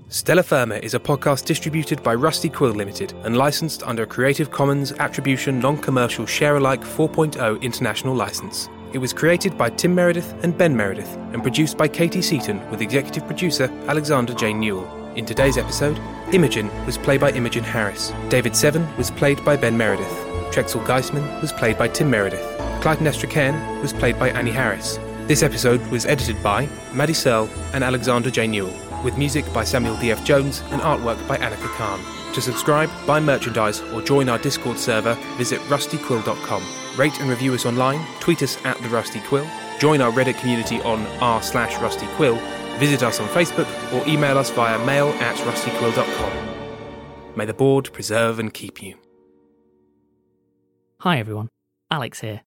Stellar 0.09 0.43
Firma 0.43 0.75
is 0.75 0.93
a 0.93 0.99
podcast 0.99 1.45
distributed 1.45 2.03
by 2.03 2.13
Rusty 2.15 2.49
Quill 2.49 2.73
Limited 2.73 3.13
and 3.23 3.37
licensed 3.37 3.83
under 3.83 4.03
a 4.03 4.07
Creative 4.07 4.51
Commons 4.51 4.91
Attribution 4.93 5.59
Non 5.59 5.77
Commercial 5.77 6.25
Share 6.25 6.57
Alike 6.57 6.81
4.0 6.81 7.61
international 7.61 8.13
license. 8.15 8.69
It 8.91 8.97
was 8.97 9.13
created 9.13 9.57
by 9.57 9.69
Tim 9.69 9.95
Meredith 9.95 10.33
and 10.43 10.57
Ben 10.57 10.75
Meredith 10.75 11.15
and 11.31 11.41
produced 11.41 11.77
by 11.77 11.87
Katie 11.87 12.21
Seaton 12.21 12.69
with 12.69 12.81
executive 12.81 13.25
producer 13.25 13.71
Alexander 13.87 14.33
J. 14.33 14.51
Newell. 14.53 14.85
In 15.15 15.25
today's 15.25 15.57
episode, 15.57 15.97
Imogen 16.33 16.69
was 16.85 16.97
played 16.97 17.21
by 17.21 17.31
Imogen 17.31 17.63
Harris. 17.63 18.11
David 18.27 18.55
Seven 18.55 18.85
was 18.97 19.11
played 19.11 19.43
by 19.45 19.55
Ben 19.55 19.77
Meredith. 19.77 20.11
Trexel 20.51 20.83
Geisman 20.85 21.41
was 21.41 21.53
played 21.53 21.77
by 21.77 21.87
Tim 21.87 22.09
Meredith. 22.09 22.50
Clytemnestra 22.81 23.29
Cairn 23.29 23.79
was 23.79 23.93
played 23.93 24.17
by 24.17 24.31
Annie 24.31 24.49
Harris. 24.49 24.97
This 25.27 25.43
episode 25.43 25.85
was 25.91 26.07
edited 26.07 26.41
by 26.41 26.67
Maddie 26.93 27.13
Searle 27.13 27.47
and 27.73 27.83
Alexander 27.83 28.31
J. 28.31 28.47
Newell, 28.47 28.73
with 29.03 29.19
music 29.19 29.45
by 29.53 29.63
Samuel 29.63 29.95
D.F. 29.97 30.25
Jones 30.25 30.63
and 30.71 30.81
artwork 30.81 31.27
by 31.27 31.37
Annika 31.37 31.67
Khan. 31.75 31.99
To 32.33 32.41
subscribe, 32.41 32.89
buy 33.05 33.19
merchandise, 33.19 33.81
or 33.93 34.01
join 34.01 34.29
our 34.29 34.39
Discord 34.39 34.79
server, 34.79 35.13
visit 35.37 35.59
rustyquill.com. 35.69 36.63
Rate 36.97 37.21
and 37.21 37.29
review 37.29 37.53
us 37.53 37.67
online, 37.67 38.03
tweet 38.19 38.41
us 38.41 38.57
at 38.65 38.79
The 38.79 38.89
Rusty 38.89 39.19
Quill, 39.27 39.45
join 39.79 40.01
our 40.01 40.11
Reddit 40.11 40.39
community 40.39 40.81
on 40.81 41.05
r 41.21 41.39
slash 41.43 41.75
rustyquill, 41.75 42.39
visit 42.79 43.03
us 43.03 43.19
on 43.19 43.27
Facebook, 43.27 43.67
or 43.93 44.03
email 44.07 44.39
us 44.39 44.49
via 44.49 44.83
mail 44.87 45.09
at 45.19 45.35
rustyquill.com. 45.35 47.35
May 47.35 47.45
the 47.45 47.53
board 47.53 47.93
preserve 47.93 48.39
and 48.39 48.51
keep 48.51 48.81
you. 48.81 48.95
Hi 51.01 51.19
everyone, 51.19 51.49
Alex 51.91 52.21
here. 52.21 52.41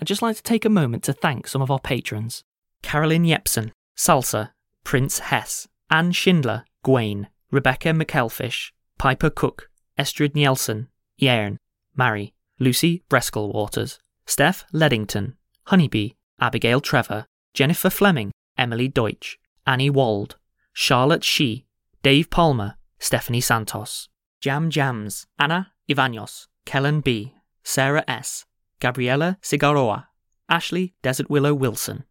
I'd 0.00 0.06
just 0.06 0.22
like 0.22 0.36
to 0.36 0.42
take 0.42 0.64
a 0.64 0.70
moment 0.70 1.02
to 1.04 1.12
thank 1.12 1.48
some 1.48 1.60
of 1.60 1.70
our 1.70 1.80
patrons. 1.80 2.44
Carolyn 2.82 3.24
Yepson, 3.24 3.72
Salsa, 3.96 4.52
Prince 4.84 5.18
Hess, 5.18 5.66
Anne 5.90 6.12
Schindler, 6.12 6.64
Gwaine, 6.84 7.26
Rebecca 7.50 7.88
McElfish, 7.88 8.70
Piper 8.98 9.30
Cook, 9.30 9.70
Estrid 9.98 10.34
Nielsen, 10.34 10.88
Yairn, 11.20 11.56
Mary, 11.96 12.32
Lucy 12.60 13.02
Breskel 13.10 13.52
Waters, 13.52 13.98
Steph 14.24 14.64
Leddington, 14.72 15.34
Honeybee, 15.64 16.10
Abigail 16.40 16.80
Trevor, 16.80 17.26
Jennifer 17.52 17.90
Fleming, 17.90 18.30
Emily 18.56 18.86
Deutsch, 18.86 19.38
Annie 19.66 19.90
Wald, 19.90 20.36
Charlotte 20.72 21.24
Shee, 21.24 21.66
Dave 22.04 22.30
Palmer, 22.30 22.76
Stephanie 23.00 23.40
Santos, 23.40 24.08
Jam 24.40 24.70
Jams, 24.70 25.26
Anna 25.38 25.72
Ivanos, 25.88 26.46
Kellen 26.64 27.00
B, 27.00 27.34
Sarah 27.64 28.04
S, 28.06 28.44
Gabriella 28.80 29.38
Cigaroa, 29.42 30.08
Ashley 30.48 30.94
Desert 31.02 31.28
Willow 31.28 31.54
Wilson, 31.54 32.04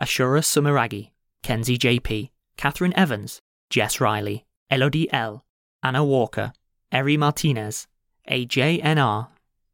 Ashura 0.00 0.42
Sumiragi, 0.42 1.10
Kenzie 1.42 1.78
JP, 1.78 2.30
Catherine 2.56 2.92
Evans, 2.96 3.40
Jess 3.70 4.00
Riley, 4.00 4.46
Elodie 4.70 5.12
L, 5.12 5.44
Anna 5.82 6.04
Walker, 6.04 6.52
Eri 6.92 7.16
Martinez, 7.16 7.86
AJNR, 8.30 9.28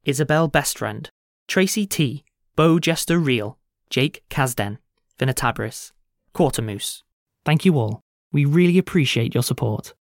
Isabel 0.05 0.49
Bestfriend, 0.49 1.09
Tracy 1.49 1.87
T, 1.87 2.25
Bo 2.57 2.79
Jester 2.79 3.19
Real, 3.19 3.59
Jake 3.91 4.23
Kazden, 4.31 4.79
Vinatabris, 5.19 5.93
Quartermoose. 6.35 7.03
Thank 7.45 7.65
you 7.65 7.79
all. 7.79 8.01
We 8.33 8.45
really 8.45 8.79
appreciate 8.79 9.35
your 9.35 9.43
support. 9.43 9.95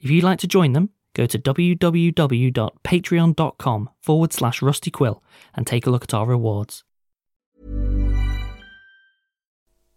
If 0.00 0.10
you'd 0.10 0.24
like 0.24 0.40
to 0.40 0.48
join 0.48 0.72
them, 0.72 0.90
go 1.16 1.26
to 1.26 1.38
www.patreon.com 1.38 3.90
forward 4.00 4.32
slash 4.32 4.60
rustyquill 4.60 5.20
and 5.54 5.66
take 5.66 5.86
a 5.86 5.90
look 5.90 6.04
at 6.04 6.14
our 6.14 6.26
rewards. 6.26 6.84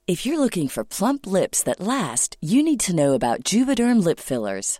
If 0.08 0.26
you're 0.26 0.40
looking 0.40 0.70
for 0.70 0.84
plump 0.84 1.28
lips 1.28 1.62
that 1.64 1.80
last, 1.80 2.36
you 2.42 2.64
need 2.64 2.80
to 2.80 2.96
know 2.96 3.14
about 3.14 3.44
Juvederm 3.44 4.04
lip 4.04 4.20
fillers. 4.20 4.80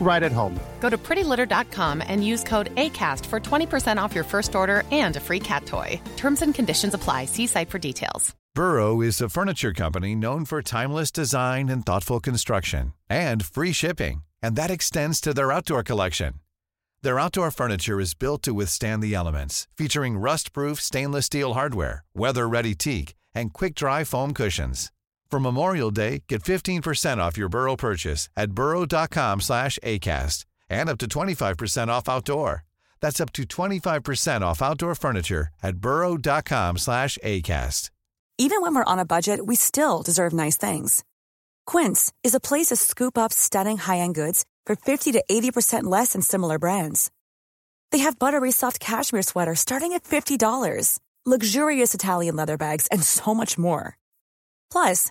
right 0.00 0.22
at 0.22 0.32
home. 0.32 0.58
Go 0.80 0.90
to 0.90 0.98
prettylitter.com 0.98 2.02
and 2.06 2.24
use 2.24 2.44
code 2.44 2.74
ACAST 2.76 3.26
for 3.26 3.40
20% 3.40 3.96
off 3.96 4.14
your 4.14 4.24
first 4.24 4.54
order 4.54 4.84
and 4.92 5.16
a 5.16 5.20
free 5.20 5.40
cat 5.40 5.66
toy. 5.66 6.00
Terms 6.16 6.42
and 6.42 6.54
conditions 6.54 6.94
apply. 6.94 7.24
See 7.24 7.46
site 7.46 7.70
for 7.70 7.78
details. 7.78 8.34
Burrow 8.54 9.00
is 9.00 9.20
a 9.20 9.28
furniture 9.28 9.72
company 9.72 10.14
known 10.14 10.44
for 10.44 10.62
timeless 10.62 11.10
design 11.10 11.68
and 11.68 11.84
thoughtful 11.84 12.20
construction 12.20 12.92
and 13.08 13.44
free 13.44 13.72
shipping, 13.72 14.22
and 14.40 14.54
that 14.54 14.70
extends 14.70 15.20
to 15.20 15.34
their 15.34 15.50
outdoor 15.50 15.82
collection. 15.82 16.34
Their 17.02 17.18
outdoor 17.18 17.50
furniture 17.50 18.00
is 18.00 18.14
built 18.14 18.42
to 18.44 18.54
withstand 18.54 19.02
the 19.02 19.12
elements, 19.12 19.66
featuring 19.76 20.18
rust-proof 20.18 20.80
stainless 20.80 21.26
steel 21.26 21.54
hardware, 21.54 22.04
weather-ready 22.14 22.76
teak, 22.76 23.14
and 23.34 23.52
quick-dry 23.52 24.04
foam 24.04 24.32
cushions. 24.32 24.92
For 25.34 25.40
Memorial 25.40 25.90
Day, 25.90 26.22
get 26.28 26.44
15% 26.44 27.18
off 27.18 27.36
your 27.36 27.48
Burrow 27.48 27.74
purchase 27.74 28.28
at 28.36 28.52
burrow.com 28.52 29.40
slash 29.40 29.80
ACAST 29.82 30.44
and 30.70 30.88
up 30.88 30.96
to 30.98 31.08
25% 31.08 31.88
off 31.88 32.08
outdoor. 32.08 32.62
That's 33.00 33.20
up 33.20 33.32
to 33.32 33.42
25% 33.42 34.42
off 34.42 34.62
outdoor 34.62 34.94
furniture 34.94 35.48
at 35.60 35.78
burrow.com 35.78 36.78
slash 36.78 37.18
ACAST. 37.24 37.90
Even 38.38 38.62
when 38.62 38.76
we're 38.76 38.84
on 38.84 39.00
a 39.00 39.04
budget, 39.04 39.44
we 39.44 39.56
still 39.56 40.02
deserve 40.02 40.32
nice 40.32 40.56
things. 40.56 41.02
Quince 41.66 42.12
is 42.22 42.36
a 42.36 42.46
place 42.48 42.66
to 42.66 42.76
scoop 42.76 43.18
up 43.18 43.32
stunning 43.32 43.78
high-end 43.78 44.14
goods 44.14 44.44
for 44.64 44.76
50 44.76 45.10
to 45.12 45.24
80% 45.28 45.82
less 45.82 46.12
than 46.12 46.22
similar 46.22 46.60
brands. 46.60 47.10
They 47.90 47.98
have 48.06 48.20
buttery 48.20 48.52
soft 48.52 48.78
cashmere 48.78 49.22
sweaters 49.22 49.58
starting 49.58 49.94
at 49.94 50.04
$50, 50.04 51.00
luxurious 51.26 51.92
Italian 51.92 52.36
leather 52.36 52.56
bags, 52.56 52.86
and 52.92 53.02
so 53.02 53.34
much 53.34 53.58
more. 53.58 53.98
Plus, 54.70 55.10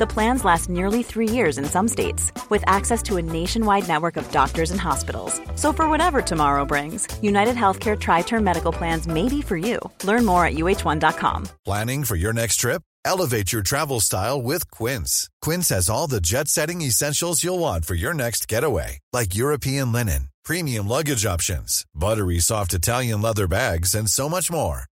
The 0.00 0.06
plans 0.06 0.46
last 0.46 0.70
nearly 0.70 1.02
three 1.02 1.28
years 1.28 1.58
in 1.58 1.66
some 1.66 1.86
states, 1.86 2.32
with 2.48 2.64
access 2.66 3.02
to 3.02 3.18
a 3.18 3.22
nationwide 3.22 3.86
network 3.86 4.16
of 4.16 4.32
doctors 4.32 4.70
and 4.70 4.80
hospitals. 4.80 5.38
So, 5.56 5.74
for 5.74 5.90
whatever 5.90 6.22
tomorrow 6.22 6.64
brings, 6.64 7.06
United 7.20 7.54
Healthcare 7.54 7.98
Tri 7.98 8.22
Term 8.22 8.42
Medical 8.42 8.72
Plans 8.72 9.06
may 9.06 9.28
be 9.28 9.42
for 9.42 9.58
you. 9.58 9.78
Learn 10.04 10.24
more 10.24 10.46
at 10.46 10.54
uhone.com. 10.54 11.48
Planning 11.66 12.04
for 12.04 12.16
your 12.16 12.32
next 12.32 12.56
trip? 12.56 12.80
Elevate 13.04 13.52
your 13.52 13.60
travel 13.60 14.00
style 14.00 14.40
with 14.40 14.70
Quince. 14.70 15.28
Quince 15.42 15.68
has 15.68 15.90
all 15.90 16.06
the 16.06 16.22
jet 16.22 16.48
setting 16.48 16.80
essentials 16.80 17.44
you'll 17.44 17.58
want 17.58 17.84
for 17.84 17.94
your 17.94 18.14
next 18.14 18.48
getaway, 18.48 19.00
like 19.12 19.34
European 19.34 19.92
linen, 19.92 20.30
premium 20.46 20.88
luggage 20.88 21.26
options, 21.26 21.84
buttery 21.94 22.38
soft 22.38 22.72
Italian 22.72 23.20
leather 23.20 23.46
bags, 23.46 23.94
and 23.94 24.08
so 24.08 24.30
much 24.30 24.50
more. 24.50 24.84